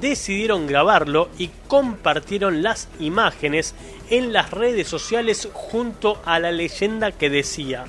[0.00, 3.74] decidieron grabarlo y compartieron las imágenes
[4.10, 7.84] en las redes sociales junto a la leyenda que decía,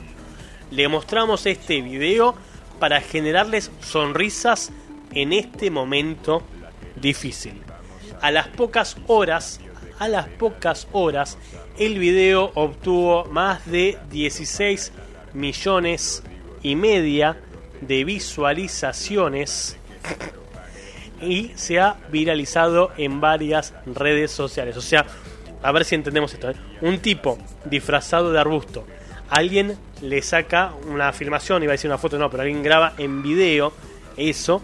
[0.71, 2.35] le mostramos este video
[2.79, 4.71] para generarles sonrisas
[5.13, 6.43] en este momento
[6.95, 7.61] difícil.
[8.21, 9.59] A las pocas horas,
[9.99, 11.37] a las pocas horas,
[11.77, 14.91] el video obtuvo más de 16
[15.33, 16.23] millones
[16.61, 17.37] y media
[17.81, 19.77] de visualizaciones
[21.21, 24.77] y se ha viralizado en varias redes sociales.
[24.77, 25.05] O sea,
[25.61, 26.55] a ver si entendemos esto, ¿eh?
[26.81, 28.85] un tipo disfrazado de arbusto,
[29.29, 33.23] alguien le saca una filmación, iba a decir una foto, no, pero alguien graba en
[33.23, 33.73] video
[34.17, 34.61] eso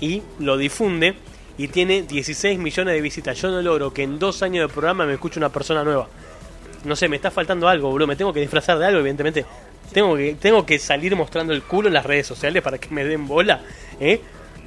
[0.00, 1.14] y lo difunde
[1.56, 3.40] y tiene 16 millones de visitas.
[3.40, 6.08] Yo no logro que en dos años de programa me escuche una persona nueva.
[6.84, 8.06] No sé, me está faltando algo, bro.
[8.06, 9.44] Me tengo que disfrazar de algo, evidentemente.
[9.92, 13.04] Tengo que, tengo que salir mostrando el culo en las redes sociales para que me
[13.04, 13.60] den bola.
[14.00, 14.20] ¿eh?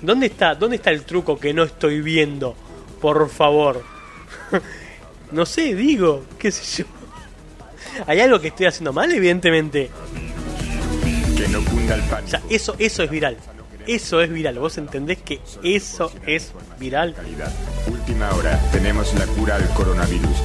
[0.04, 2.56] ¿Dónde está, ¿Dónde está el truco que no estoy viendo?
[3.00, 3.82] Por favor.
[5.32, 6.90] no sé, digo, qué sé yo.
[8.06, 9.10] ¿Hay algo que estoy haciendo mal?
[9.14, 9.90] Evidentemente.
[11.38, 13.38] Que no cunda el O sea, eso, eso es viral.
[13.88, 14.60] Eso es viral.
[14.60, 17.16] ¿Vos entendés que eso es viral?
[17.90, 20.38] Última hora, tenemos la cura al coronavirus.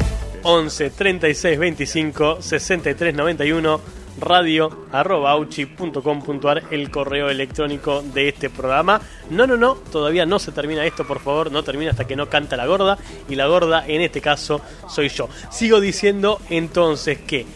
[0.45, 3.81] 11 36 25 63 91
[4.21, 9.01] radio arroba auchi.com.ar el correo electrónico de este programa.
[9.31, 12.29] No, no, no, todavía no se termina esto, por favor, no termina hasta que no
[12.29, 12.99] canta la gorda
[13.29, 15.29] y la gorda en este caso soy yo.
[15.51, 17.47] Sigo diciendo entonces que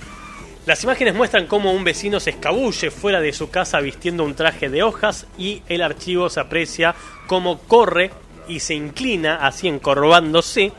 [0.67, 4.69] las imágenes muestran cómo un vecino se escabulle fuera de su casa vistiendo un traje
[4.69, 6.95] de hojas y el archivo se aprecia
[7.27, 8.11] cómo corre
[8.49, 10.73] y se inclina así encorvándose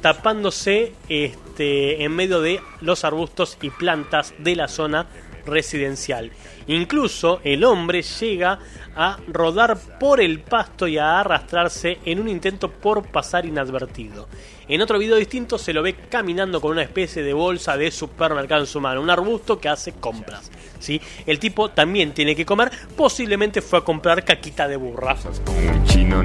[0.00, 5.06] tapándose este, en medio de los arbustos y plantas de la zona
[5.46, 6.30] residencial.
[6.66, 8.58] Incluso el hombre llega
[8.96, 14.28] a rodar por el pasto y a arrastrarse en un intento por pasar inadvertido.
[14.68, 18.62] En otro video distinto se lo ve caminando con una especie de bolsa de supermercado
[18.62, 20.50] en su mano, un arbusto que hace compras.
[20.80, 21.00] ¿sí?
[21.24, 25.16] El tipo también tiene que comer, posiblemente fue a comprar caquita de burra.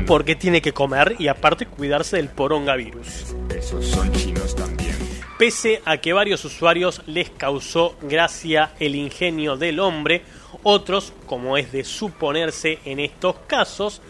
[0.08, 3.36] Porque tiene que comer y aparte cuidarse del porongavirus.
[3.56, 4.81] Esos son chinos también.
[5.42, 10.22] Pese a que varios usuarios les causó gracia el ingenio del hombre,
[10.62, 14.04] otros, como es de suponerse en estos casos,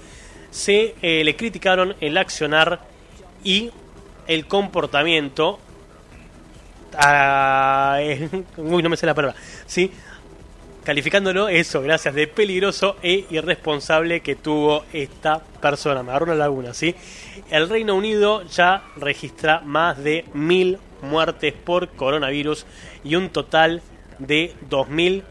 [0.50, 2.82] se eh, le criticaron el accionar
[3.46, 3.72] y
[4.28, 5.58] el comportamiento.
[6.98, 8.28] ah, eh,
[8.58, 9.40] uy, no me sé la palabra.
[9.66, 9.90] Sí,
[10.84, 16.04] calificándolo eso, gracias, de peligroso e irresponsable que tuvo esta persona.
[16.04, 16.94] Me agarró una laguna, ¿sí?
[17.50, 22.66] El Reino Unido ya registra más de mil muertes por coronavirus
[23.04, 23.82] y un total
[24.20, 25.24] de 2000,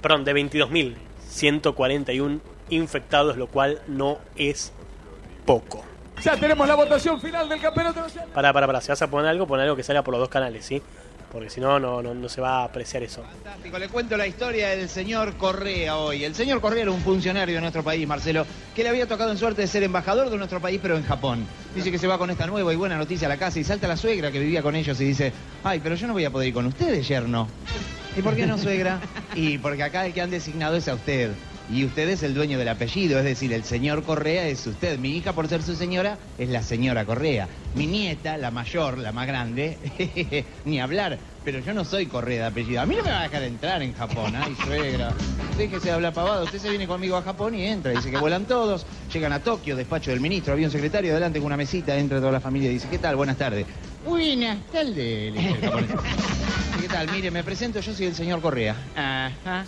[0.00, 4.72] perdón, de 22.141 infectados, lo cual no es
[5.44, 5.84] poco.
[6.22, 8.28] Ya tenemos la votación final del campeonato nacional.
[8.34, 10.28] Para, para, para, si vas a poner algo, pon algo que salga por los dos
[10.28, 10.82] canales, ¿sí?
[11.30, 13.22] Porque si no, no, no, se va a apreciar eso.
[13.22, 16.24] Fantástico, le cuento la historia del señor Correa hoy.
[16.24, 19.36] El señor Correa era un funcionario de nuestro país, Marcelo, que le había tocado en
[19.36, 21.46] suerte de ser embajador de nuestro país, pero en Japón.
[21.74, 23.86] Dice que se va con esta nueva y buena noticia a la casa y salta
[23.86, 25.32] la suegra que vivía con ellos y dice,
[25.64, 27.46] ay, pero yo no voy a poder ir con ustedes, yerno.
[28.16, 29.00] ¿Y por qué no, suegra?
[29.34, 31.32] Y porque acá el que han designado es a usted.
[31.70, 34.98] Y usted es el dueño del apellido, es decir, el señor Correa es usted.
[34.98, 37.46] Mi hija, por ser su señora, es la señora Correa.
[37.74, 39.76] Mi nieta, la mayor, la más grande,
[40.64, 41.18] ni hablar.
[41.44, 42.80] Pero yo no soy Correa de apellido.
[42.80, 45.12] A mí no me va a dejar entrar en Japón, ay, suegra.
[45.58, 46.44] Déjese de hablar pavado.
[46.44, 47.92] Usted se viene conmigo a Japón y entra.
[47.92, 48.86] Dice que vuelan todos.
[49.12, 50.54] Llegan a Tokio, despacho del ministro.
[50.54, 51.96] Había un secretario adelante con una mesita.
[51.96, 53.16] Entra toda la familia dice, ¿qué tal?
[53.16, 53.66] Buenas tardes.
[54.04, 55.34] Buenas tardes.
[56.80, 57.10] ¿Qué tal?
[57.10, 58.74] Mire, me presento, yo soy el señor Correa.
[58.96, 59.66] Ajá.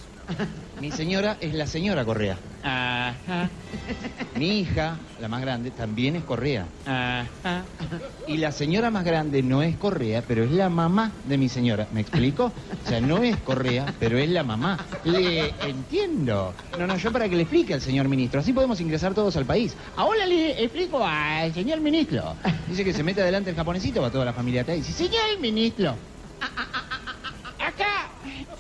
[0.80, 2.38] Mi señora es la señora Correa.
[2.62, 3.50] Ajá.
[4.36, 6.66] Mi hija, la más grande, también es Correa.
[6.86, 7.64] Ajá.
[8.26, 11.86] Y la señora más grande no es Correa, pero es la mamá de mi señora.
[11.92, 12.52] ¿Me explico?
[12.84, 14.78] O sea, no es Correa, pero es la mamá.
[15.04, 16.54] Le entiendo.
[16.78, 18.40] No, no, yo para que le explique al señor ministro.
[18.40, 19.74] Así podemos ingresar todos al país.
[19.96, 22.36] Ahora le explico al señor ministro.
[22.68, 25.94] Dice que se mete adelante el japonesito, va toda la familia y dice, señor ministro,
[27.58, 28.08] acá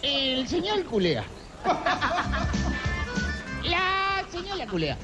[0.02, 1.24] el señor culea.
[3.64, 4.96] La señora culea.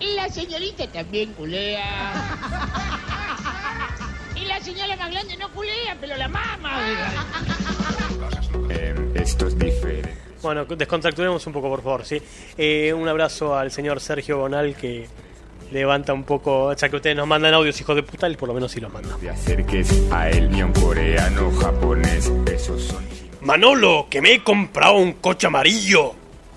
[0.00, 2.12] La señorita también culea.
[4.34, 6.78] Y la señora más grande no culea, pero la mama.
[8.70, 10.16] Eh, esto es diferente.
[10.42, 12.22] Bueno, descontracturemos un poco, por favor, ¿sí?
[12.56, 15.08] Eh, un abrazo al señor Sergio Bonal que
[15.72, 18.54] levanta un poco, ya que ustedes nos mandan audios, hijos de puta, él por lo
[18.54, 19.16] menos sí los manda.
[19.18, 22.30] Te acerques a él, ni a un coreano, japonés.
[22.52, 23.04] Esos son
[23.46, 26.12] Manolo, que me he comprado un coche amarillo.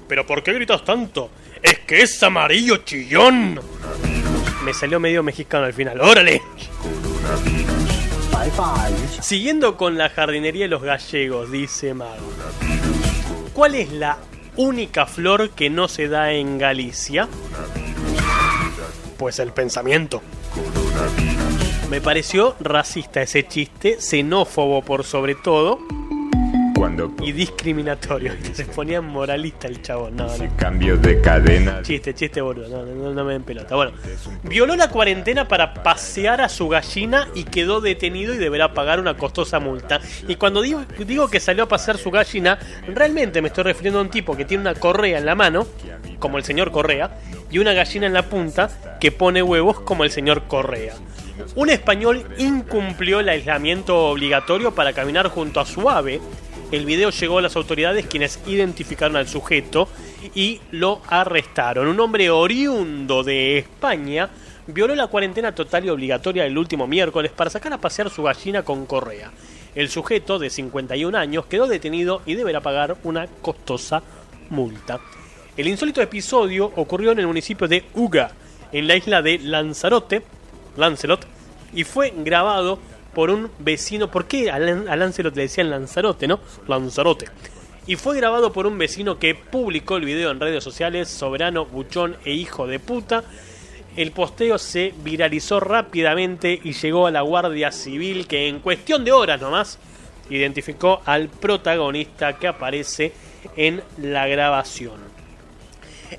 [0.08, 1.30] ¿Pero por qué gritas tanto?
[1.62, 3.62] Es que es amarillo chillón.
[4.66, 6.02] Me salió medio mexicano al final.
[6.02, 6.42] ¡Órale!
[9.22, 12.34] Siguiendo con la jardinería de los gallegos, dice Mago.
[13.54, 14.18] ¿Cuál es la
[14.56, 17.28] única flor que no se da en Galicia?
[19.20, 20.24] Pues el pensamiento.
[21.92, 25.80] Me pareció racista ese chiste, xenófobo por sobre todo.
[26.80, 28.32] Cuando y discriminatorio.
[28.54, 30.10] Se ponía moralista el chavo.
[30.10, 30.56] No, no.
[30.56, 31.82] cambio de cadena.
[31.82, 32.70] Chiste, chiste, boludo.
[32.70, 33.76] No, no, no me den pelota.
[33.76, 33.92] Bueno,
[34.44, 39.18] violó la cuarentena para pasear a su gallina y quedó detenido y deberá pagar una
[39.18, 40.00] costosa multa.
[40.26, 42.58] Y cuando digo, digo que salió a pasear su gallina,
[42.88, 45.68] realmente me estoy refiriendo a un tipo que tiene una correa en la mano,
[46.18, 47.20] como el señor Correa,
[47.52, 50.94] y una gallina en la punta que pone huevos como el señor Correa.
[51.56, 56.22] Un español incumplió el aislamiento obligatorio para caminar junto a su ave.
[56.72, 59.88] El video llegó a las autoridades quienes identificaron al sujeto
[60.36, 61.88] y lo arrestaron.
[61.88, 64.30] Un hombre oriundo de España
[64.68, 68.62] violó la cuarentena total y obligatoria el último miércoles para sacar a pasear su gallina
[68.62, 69.32] con correa.
[69.74, 74.04] El sujeto, de 51 años, quedó detenido y deberá pagar una costosa
[74.52, 75.00] multa.
[75.58, 78.32] El insólito episodio ocurrió en el municipio de Uga,
[78.72, 80.22] en la isla de Lanzarote,
[80.78, 81.26] Lancelot,
[81.74, 82.78] y fue grabado
[83.14, 84.10] por un vecino.
[84.10, 86.40] ¿Por qué a, Lan- a Lancelot le decían Lanzarote, no?
[86.68, 87.28] Lanzarote.
[87.88, 92.18] Y fue grabado por un vecino que publicó el video en redes sociales, soberano, buchón
[92.24, 93.24] e hijo de puta.
[93.96, 99.12] El posteo se viralizó rápidamente y llegó a la Guardia Civil que en cuestión de
[99.12, 99.80] horas nomás
[100.30, 103.12] identificó al protagonista que aparece
[103.58, 105.00] en la grabación.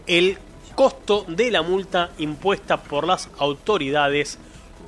[0.06, 0.38] El
[0.74, 4.38] costo de la multa impuesta por las autoridades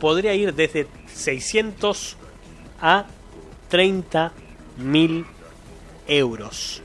[0.02, 2.16] podría ir desde 600
[2.80, 3.04] a
[3.68, 4.32] 30
[4.78, 5.24] mil
[6.08, 6.82] euros.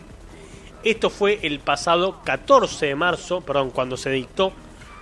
[0.84, 4.53] Esto fue el pasado 14 de marzo, perdón, cuando se dictó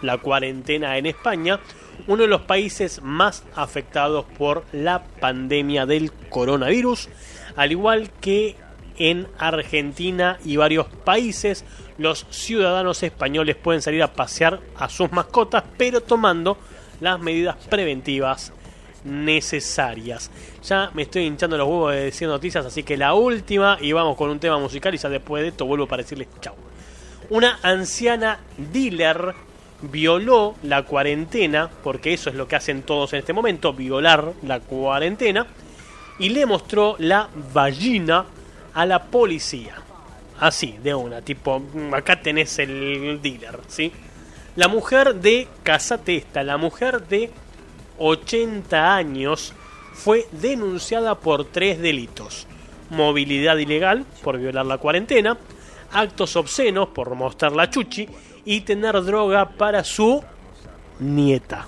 [0.02, 1.60] la cuarentena en España,
[2.08, 7.10] uno de los países más afectados por la pandemia del coronavirus,
[7.58, 8.56] al igual que
[8.98, 11.66] en Argentina y varios países,
[11.98, 16.58] los ciudadanos españoles pueden salir a pasear a sus mascotas, pero tomando
[17.00, 18.52] las medidas preventivas
[19.04, 20.32] necesarias.
[20.64, 24.18] Ya me estoy hinchando los huevos de decir noticias, así que la última y vamos
[24.18, 26.56] con un tema musical y ya después de esto vuelvo para decirles chau.
[27.30, 29.34] Una anciana dealer
[29.82, 34.60] violó la cuarentena, porque eso es lo que hacen todos en este momento, violar la
[34.60, 35.48] cuarentena,
[36.20, 38.26] y le mostró la vagina
[38.74, 39.76] a la policía.
[40.40, 43.92] Así, de una, tipo, "Mm, acá tenés el dealer, ¿sí?
[44.56, 47.30] La mujer de, casate esta, la mujer de
[47.98, 49.54] 80 años
[49.94, 52.48] fue denunciada por tres delitos.
[52.90, 55.38] Movilidad ilegal por violar la cuarentena,
[55.92, 58.08] actos obscenos por mostrar la chuchi
[58.46, 60.24] y tener droga para su
[61.00, 61.68] nieta.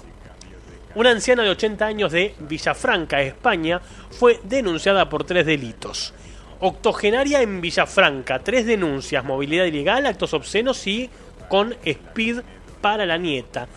[0.95, 3.81] Una anciana de 80 años de Villafranca, España,
[4.11, 6.13] fue denunciada por tres delitos.
[6.61, 11.09] Octogenaria en Villafranca, tres denuncias, movilidad ilegal, actos obscenos y
[11.49, 12.41] con speed
[12.81, 13.67] para la nieta.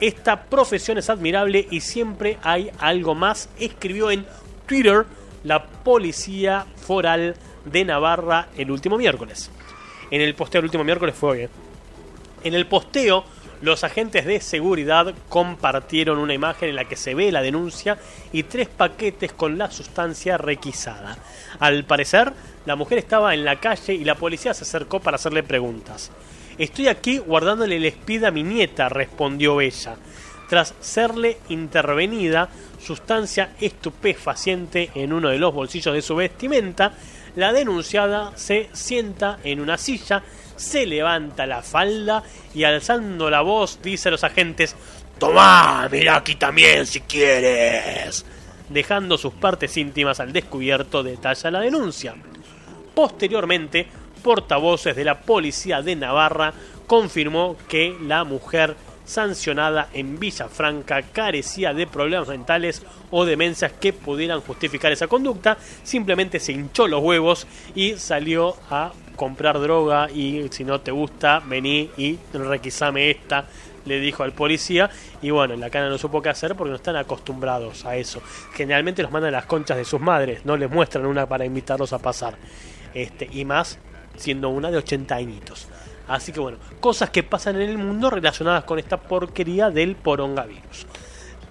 [0.00, 4.26] Esta profesión es admirable y siempre hay algo más, escribió en
[4.66, 5.06] Twitter
[5.44, 9.50] la Policía Foral de Navarra el último miércoles.
[10.10, 11.48] En el posteo del último miércoles fue hoy.
[12.42, 13.24] En el posteo,
[13.62, 17.98] los agentes de seguridad compartieron una imagen en la que se ve la denuncia
[18.32, 21.16] y tres paquetes con la sustancia requisada.
[21.60, 22.32] Al parecer,
[22.66, 26.10] la mujer estaba en la calle y la policía se acercó para hacerle preguntas.
[26.58, 29.96] Estoy aquí guardándole el speed a mi nieta, respondió ella.
[30.48, 32.48] Tras serle intervenida
[32.80, 36.92] sustancia estupefaciente en uno de los bolsillos de su vestimenta,
[37.34, 40.22] la denunciada se sienta en una silla,
[40.54, 42.22] se levanta la falda
[42.54, 44.76] y alzando la voz dice a los agentes
[45.18, 48.24] Tomá, mira aquí también si quieres.
[48.68, 52.14] Dejando sus partes íntimas al descubierto, detalla la denuncia.
[52.94, 53.86] Posteriormente,
[54.24, 56.52] portavoces de la policía de Navarra
[56.88, 64.40] confirmó que la mujer sancionada en Villafranca carecía de problemas mentales o demencias que pudieran
[64.40, 70.64] justificar esa conducta, simplemente se hinchó los huevos y salió a comprar droga y si
[70.64, 73.44] no te gusta, vení y requisame esta,
[73.84, 74.88] le dijo al policía
[75.20, 78.22] y bueno, en la cana no supo qué hacer porque no están acostumbrados a eso.
[78.54, 81.98] Generalmente los mandan las conchas de sus madres, no les muestran una para invitarlos a
[81.98, 82.36] pasar.
[82.94, 83.78] Este, y más
[84.16, 85.68] siendo una de 80 añitos.
[86.06, 90.86] Así que bueno, cosas que pasan en el mundo relacionadas con esta porquería del porongavirus.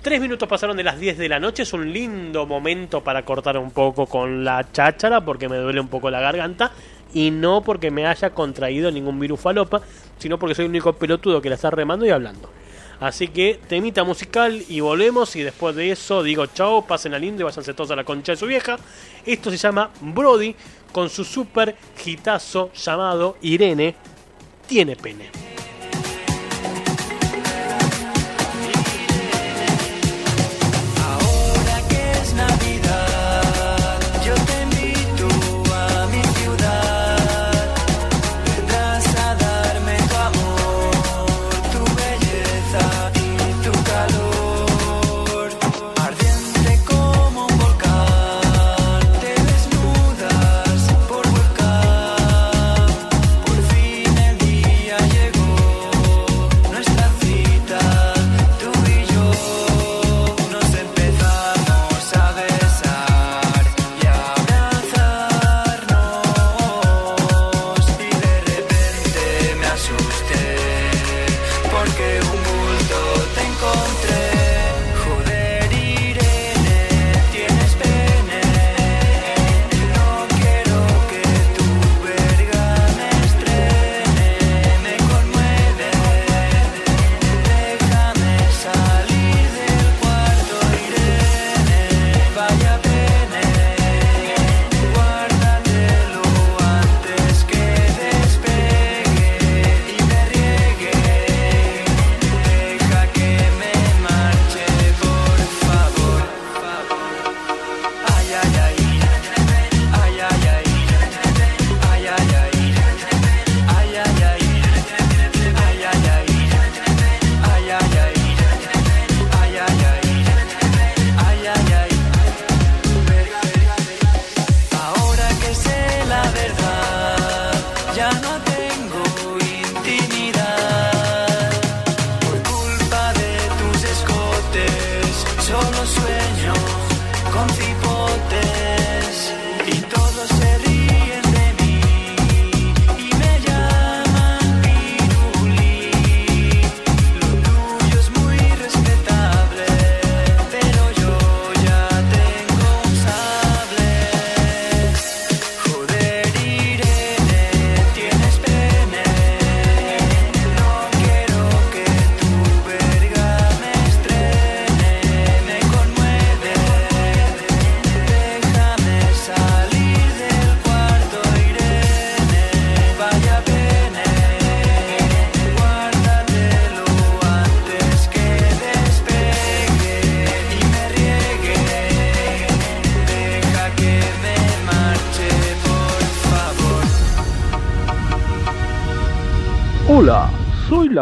[0.02, 3.58] Tres minutos pasaron de las 10 de la noche, es un lindo momento para cortar
[3.58, 6.72] un poco con la cháchara porque me duele un poco la garganta
[7.14, 9.82] y no porque me haya contraído ningún virus falopa,
[10.18, 12.50] sino porque soy el único pelotudo que la está remando y hablando.
[13.00, 17.42] Así que temita musical y volvemos y después de eso digo chao, pasen a lindo
[17.42, 18.78] y váyanse todos a la concha de su vieja.
[19.26, 20.56] Esto se llama Brody
[20.94, 21.76] con su super
[22.06, 23.96] hitazo llamado Irene
[24.66, 25.53] tiene pene.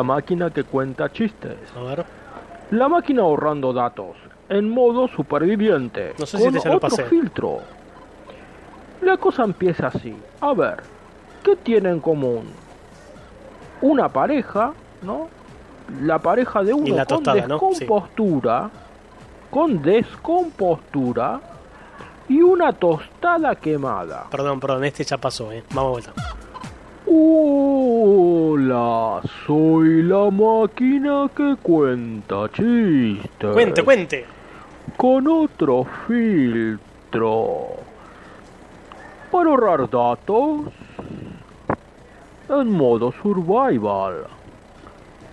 [0.02, 1.58] La máquina que cuenta chistes.
[1.78, 2.04] A ver.
[2.72, 4.18] La máquina ahorrando datos
[4.50, 6.16] en modo superviviente.
[6.18, 7.04] No sé si con te ya lo otro pasé.
[7.04, 7.60] filtro.
[9.02, 10.16] La cosa empieza así.
[10.40, 10.78] A ver,
[11.44, 12.50] ¿qué tiene en común?
[13.82, 14.74] Una pareja,
[15.04, 15.28] ¿no?
[16.02, 17.60] La pareja de uno la con tostada, ¿no?
[17.60, 17.80] Sí.
[17.82, 18.72] descompostura,
[19.52, 21.40] con descompostura
[22.28, 24.26] y una tostada quemada.
[24.32, 25.64] Perdón, perdón, este ya pasó, eh.
[25.76, 26.41] Vamos a vuelta.
[27.08, 28.92] Hola,
[29.46, 33.54] soy la máquina que cuenta chistes.
[33.54, 34.26] Cuente, cuente.
[34.98, 37.78] Con otro filtro.
[39.32, 40.62] Para ahorrar datos.
[42.50, 44.28] En modo survival.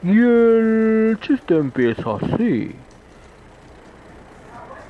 [0.02, 2.74] Y el chiste empieza así.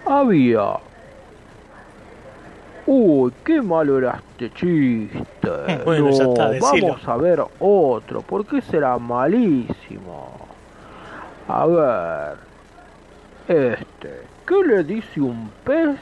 [0.06, 0.87] Había...
[2.90, 5.50] Uy, qué malo era este chiste.
[5.84, 6.86] Bueno, ya No, está, decilo.
[6.88, 10.30] Vamos a ver otro, porque será malísimo.
[11.48, 12.38] A ver.
[13.46, 14.22] Este.
[14.46, 15.98] ¿Qué le dice un pez?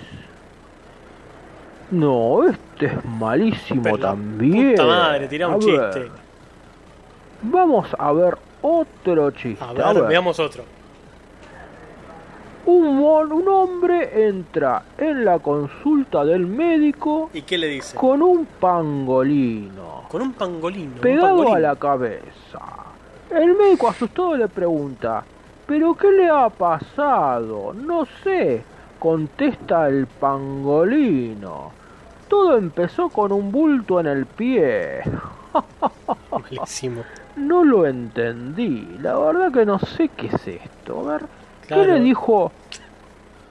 [1.90, 4.70] No, este es malísimo Pero, también.
[4.76, 6.10] Puta madre, tirá un A ver, chiste.
[7.42, 9.64] Vamos a ver otro chiste.
[9.64, 10.04] A A ver.
[10.06, 10.75] veamos otro.
[12.66, 17.96] Un, mon- un hombre entra en la consulta del médico ¿Y qué le dice?
[17.96, 20.94] con un pangolino Con un pangolino.
[20.94, 22.60] un pegado a la cabeza.
[23.30, 25.22] El médico asustado le pregunta,
[25.66, 27.72] ¿pero qué le ha pasado?
[27.72, 28.62] No sé,
[28.98, 31.70] contesta el pangolino.
[32.28, 35.02] Todo empezó con un bulto en el pie.
[36.30, 37.02] Malísimo.
[37.36, 41.00] No lo entendí, la verdad que no sé qué es esto.
[41.06, 41.22] A ver,
[41.66, 41.82] Claro.
[41.82, 42.52] ¿qué le dijo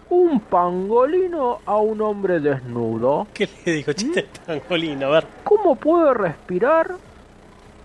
[0.09, 3.27] un pangolino a un hombre desnudo?
[3.33, 3.93] ¿Qué le dijo?
[3.93, 5.27] Chiste de pangolino, a ver.
[5.43, 6.95] ¿Cómo puede respirar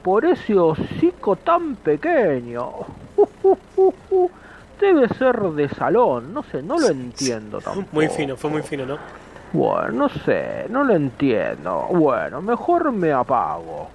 [0.03, 2.71] por ese hocico tan pequeño?
[4.81, 7.89] Debe ser de salón, no sé, no lo entiendo tampoco.
[7.93, 8.99] Muy fino, fue muy fino, ¿no?
[9.53, 11.89] Bueno, no sé, no lo entiendo.
[11.91, 13.89] Bueno, mejor me apago.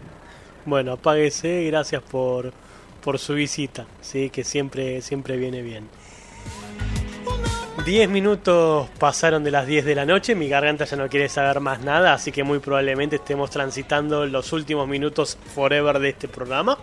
[0.66, 2.52] Bueno, apáguese, gracias por,
[3.04, 5.88] por su visita, sí, que siempre, siempre viene bien.
[7.86, 11.60] 10 minutos pasaron de las 10 de la noche, mi garganta ya no quiere saber
[11.60, 16.80] más nada, así que muy probablemente estemos transitando los últimos minutos forever de este programa.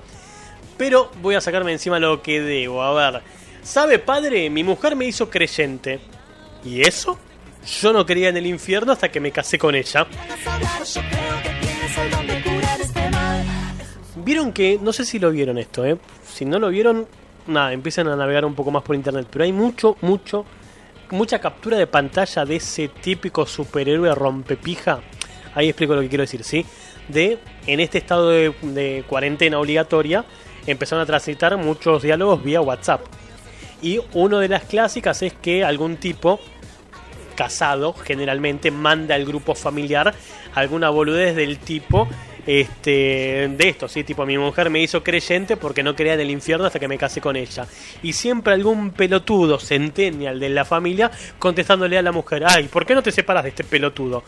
[0.78, 2.84] Pero voy a sacarme encima lo que debo.
[2.84, 3.22] A ver,
[3.64, 4.48] ¿sabe padre?
[4.48, 5.98] Mi mujer me hizo creyente.
[6.64, 7.18] ¿Y eso?
[7.80, 10.06] Yo no creía en el infierno hasta que me casé con ella.
[14.14, 15.98] Vieron que, no sé si lo vieron esto, ¿eh?
[16.24, 17.08] Si no lo vieron,
[17.48, 19.26] nada, empiezan a navegar un poco más por internet.
[19.28, 20.46] Pero hay mucho, mucho,
[21.12, 25.00] mucha captura de pantalla de ese típico superhéroe rompepija.
[25.54, 26.64] Ahí explico lo que quiero decir, ¿sí?
[27.08, 30.24] De, en este estado de, cuarentena obligatoria,
[30.66, 33.02] empezaron a transitar muchos diálogos vía WhatsApp.
[33.82, 36.40] Y una de las clásicas es que algún tipo
[37.34, 40.14] casado generalmente manda al grupo familiar
[40.54, 42.08] alguna boludez del tipo
[42.46, 46.30] este de esto, sí, tipo mi mujer me hizo creyente porque no creía en el
[46.30, 47.66] infierno hasta que me casé con ella.
[48.02, 52.94] Y siempre algún pelotudo centennial de la familia contestándole a la mujer, "Ay, ¿por qué
[52.94, 54.22] no te separas de este pelotudo?"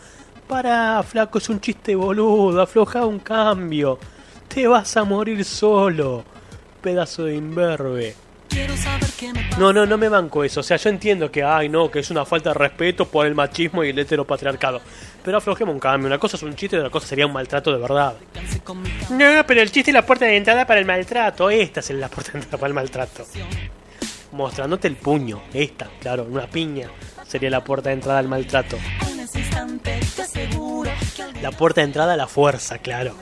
[0.47, 3.97] Para, flaco, es un chiste boludo, afloja un cambio.
[4.47, 6.23] Te vas a morir solo,
[6.81, 8.24] pedazo de imberbe.
[9.57, 10.59] No, no, no me banco eso.
[10.59, 13.33] O sea, yo entiendo que, ay, no, que es una falta de respeto por el
[13.35, 14.81] machismo y el heteropatriarcado.
[15.23, 16.07] Pero aflojemos un cambio.
[16.07, 18.15] Una cosa es un chiste y otra cosa sería un maltrato de verdad.
[19.09, 21.49] No, pero el chiste es la puerta de entrada para el maltrato.
[21.49, 23.25] Esta es la puerta de entrada para el maltrato.
[24.33, 25.41] Mostrándote el puño.
[25.53, 26.89] Esta, claro, una piña.
[27.25, 28.77] Sería la puerta de entrada al maltrato.
[31.41, 33.15] La puerta de entrada a la fuerza, claro.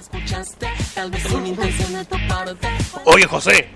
[3.06, 3.70] Oye, José,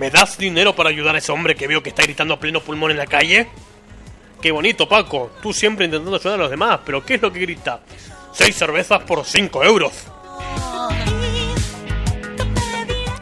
[0.00, 2.60] ¿me das dinero para ayudar a ese hombre que veo que está gritando a pleno
[2.60, 3.48] pulmón en la calle?
[4.40, 5.30] Qué bonito, Paco.
[5.42, 7.80] Tú siempre intentando ayudar a los demás, pero ¿qué es lo que grita?
[8.32, 9.92] Seis cervezas por 5 euros.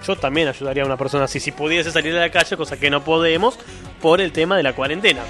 [0.07, 2.91] Yo también ayudaría a una persona así si pudiese salir a la calle, cosa que
[2.91, 3.59] no podemos
[4.01, 5.23] por el tema de la cuarentena.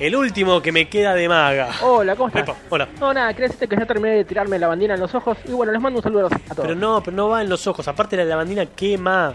[0.00, 1.68] El último que me queda de maga.
[1.82, 2.44] Hola, ¿cómo estás?
[2.44, 2.88] Epa, hola.
[2.98, 5.52] No, nada, quería decirte que ya terminé de tirarme la bandina en los ojos y
[5.52, 6.62] bueno, les mando un saludo a todos.
[6.62, 7.86] Pero no, pero no va en los ojos.
[7.86, 9.34] Aparte la lavandina quema.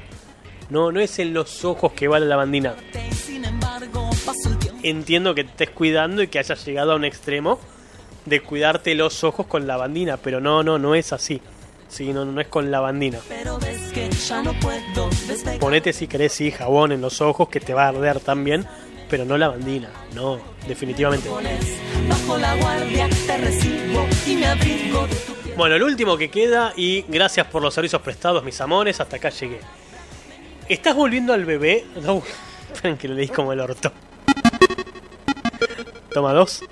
[0.71, 2.73] No, no es en los ojos que va la lavandina.
[4.81, 7.59] Entiendo que te estés cuidando y que hayas llegado a un extremo
[8.25, 11.41] de cuidarte los ojos con lavandina, pero no, no, no es así.
[11.87, 13.19] Sí, no, no es con lavandina.
[15.59, 18.65] Ponete si querés, sí, jabón en los ojos que te va a arder también,
[19.09, 19.37] pero no.
[19.37, 21.29] No, definitivamente.
[21.29, 25.55] la guardia, te recibo y me abrigo de tu piel.
[25.55, 29.29] Bueno, el último que queda y gracias por los servicios prestados, mis amores, hasta acá
[29.29, 29.59] llegué.
[30.67, 31.85] ¿Estás volviendo al bebé?
[32.01, 32.21] No,
[32.73, 33.91] esperen que le leí como el orto.
[36.13, 36.63] Toma dos.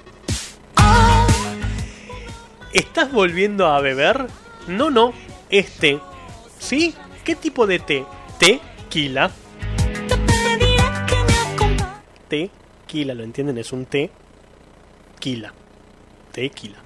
[2.74, 4.28] ¿Estás volviendo a beber?
[4.68, 5.14] No, no,
[5.50, 6.00] es té.
[6.58, 6.96] ¿Sí?
[7.24, 8.06] ¿Qué tipo de té?
[8.40, 9.30] Tequila.
[12.34, 13.60] Tequila, ¿lo entienden?
[13.60, 14.10] Es un té.
[15.20, 15.54] Quila.
[16.32, 16.78] Tequila.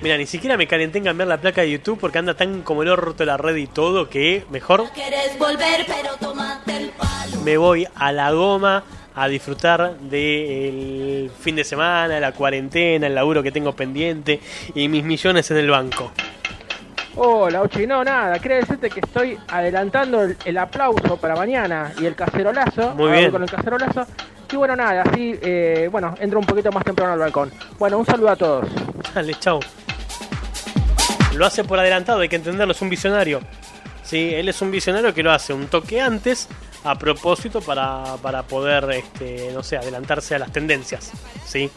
[0.00, 2.82] Mira, ni siquiera me calenté en cambiar la placa de YouTube porque anda tan como
[2.82, 4.84] el orto la red y todo que mejor
[7.44, 13.42] me voy a la goma a disfrutar del fin de semana, la cuarentena, el laburo
[13.42, 14.40] que tengo pendiente
[14.74, 16.12] y mis millones en el banco.
[17.20, 22.06] Hola, Ochi, no, nada, quería decirte que estoy adelantando el, el aplauso para mañana y
[22.06, 22.94] el cacerolazo.
[22.94, 23.32] Muy bien.
[23.32, 24.06] Con el cacerolazo.
[24.52, 27.50] Y bueno, nada, así, eh, bueno, entro un poquito más temprano al balcón.
[27.76, 28.68] Bueno, un saludo a todos.
[29.12, 29.58] Dale, chau.
[31.34, 33.40] Lo hace por adelantado, hay que entenderlo, es un visionario.
[34.04, 36.48] Sí, él es un visionario que lo hace un toque antes
[36.84, 41.10] a propósito para, para poder, este, no sé, adelantarse a las tendencias.
[41.44, 41.68] ¿sí?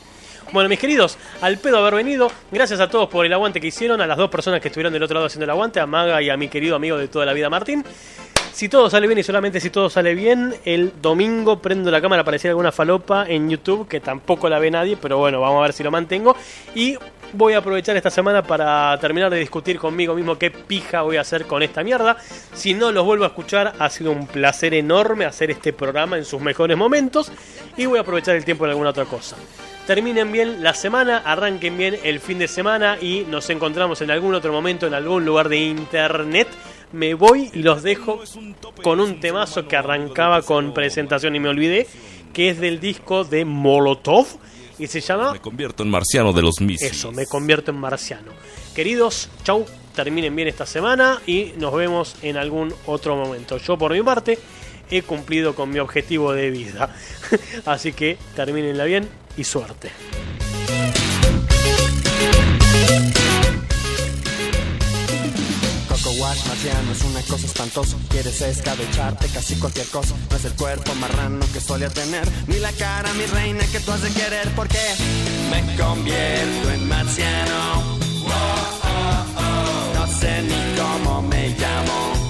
[0.52, 2.30] Bueno, mis queridos, al pedo haber venido.
[2.52, 5.02] Gracias a todos por el aguante que hicieron, a las dos personas que estuvieron del
[5.02, 7.32] otro lado haciendo el aguante, a Maga y a mi querido amigo de toda la
[7.32, 7.86] vida, Martín.
[8.52, 12.26] Si todo sale bien y solamente si todo sale bien, el domingo prendo la cámara
[12.26, 15.62] para decir alguna falopa en YouTube, que tampoco la ve nadie, pero bueno, vamos a
[15.62, 16.36] ver si lo mantengo.
[16.76, 16.98] Y
[17.34, 21.22] voy a aprovechar esta semana para terminar de discutir conmigo mismo qué pija voy a
[21.22, 22.18] hacer con esta mierda.
[22.54, 26.26] Si no los vuelvo a escuchar, ha sido un placer enorme hacer este programa en
[26.26, 27.32] sus mejores momentos.
[27.78, 29.38] Y voy a aprovechar el tiempo en alguna otra cosa.
[29.88, 34.36] Terminen bien la semana, arranquen bien el fin de semana y nos encontramos en algún
[34.36, 36.48] otro momento en algún lugar de internet.
[36.92, 38.22] Me voy y los dejo
[38.84, 41.88] con un temazo que arrancaba con presentación y me olvidé,
[42.34, 44.28] que es del disco de Molotov
[44.82, 46.92] y se llama Me convierto en marciano de los misiles.
[46.92, 48.32] Eso, me convierto en marciano.
[48.74, 53.58] Queridos, chau, terminen bien esta semana y nos vemos en algún otro momento.
[53.58, 54.40] Yo por mi parte
[54.90, 56.96] he cumplido con mi objetivo de vida.
[57.66, 59.92] Así que terminenla bien y suerte.
[66.22, 67.98] Wash marciano es una cosa espantosa.
[68.10, 70.14] Quieres escabecharte casi cualquier cosa.
[70.30, 73.92] No es el cuerpo marrano que solía tener, ni la cara, mi reina, que tú
[73.92, 74.48] has de querer.
[74.56, 74.78] Porque
[75.50, 77.98] me convierto en marciano.
[79.96, 82.21] No sé ni cómo me llamo.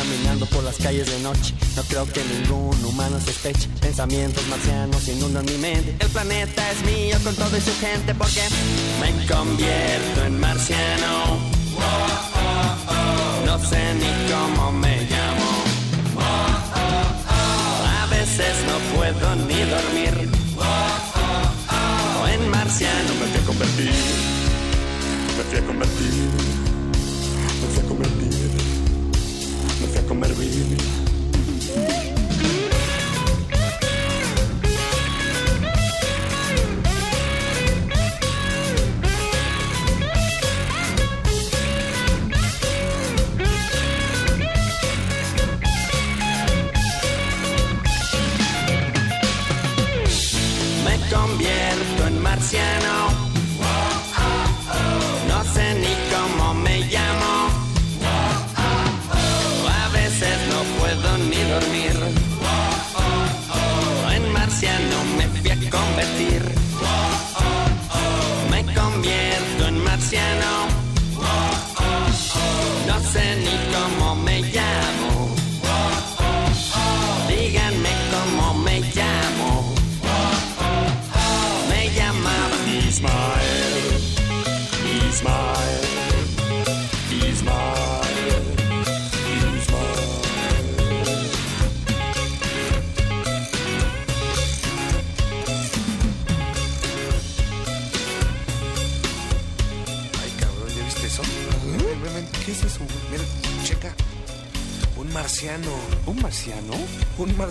[0.00, 1.54] Caminando por las calles de noche.
[1.76, 3.68] No creo que ningún humano sospeche.
[3.80, 5.96] Pensamientos marcianos inundan mi mente.
[5.98, 8.40] El planeta es mío con todo y su gente porque
[9.00, 11.38] me convierto en marciano.
[13.44, 15.50] No sé ni cómo me llamo.
[18.02, 20.30] A veces no puedo ni dormir.
[22.32, 23.92] En marciano me fui a convertir.
[25.36, 26.12] Me fui a convertir.
[27.60, 28.39] Me fui a convertir.
[29.92, 32.19] Fui comer birria.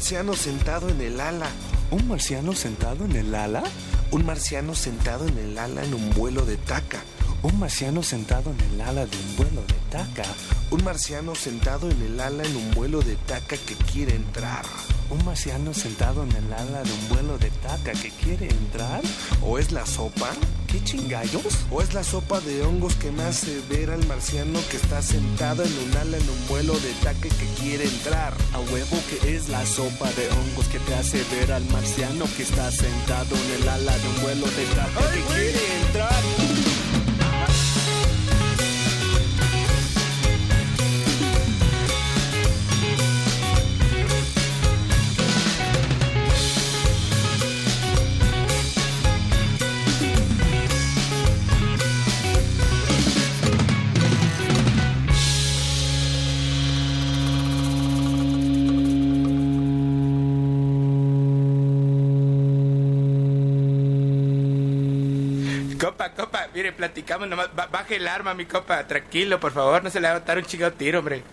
[0.10, 1.46] Marciano sentado en el ala.
[1.92, 3.62] ¿Un marciano sentado en el ala?
[4.10, 7.00] Un marciano sentado en el ala en un vuelo de taca.
[7.44, 10.24] Un marciano sentado en el ala de un vuelo de taca.
[10.72, 14.66] Un marciano sentado en el ala en un vuelo de taca que quiere entrar.
[15.12, 19.04] ¿Un marciano sentado en el ala de un vuelo de taca que quiere entrar?
[19.44, 20.32] ¿O es la sopa?
[20.72, 21.66] ¿Qué chingallos?
[21.72, 25.64] ¿O es la sopa de hongos que me hace ver al marciano que está sentado
[25.64, 28.34] en un ala en un vuelo de taca que quiere entrar?
[28.54, 32.44] A huevo que es la sopa de hongos que te hace ver al marciano que
[32.44, 36.39] está sentado en el ala de un vuelo de taca que quiere entrar.
[66.60, 67.54] Mire, platicamos nomás.
[67.56, 68.86] Ba- baje el arma, mi copa.
[68.86, 71.24] Tranquilo, por favor, no se le va a dar un chingado tiro, hombre.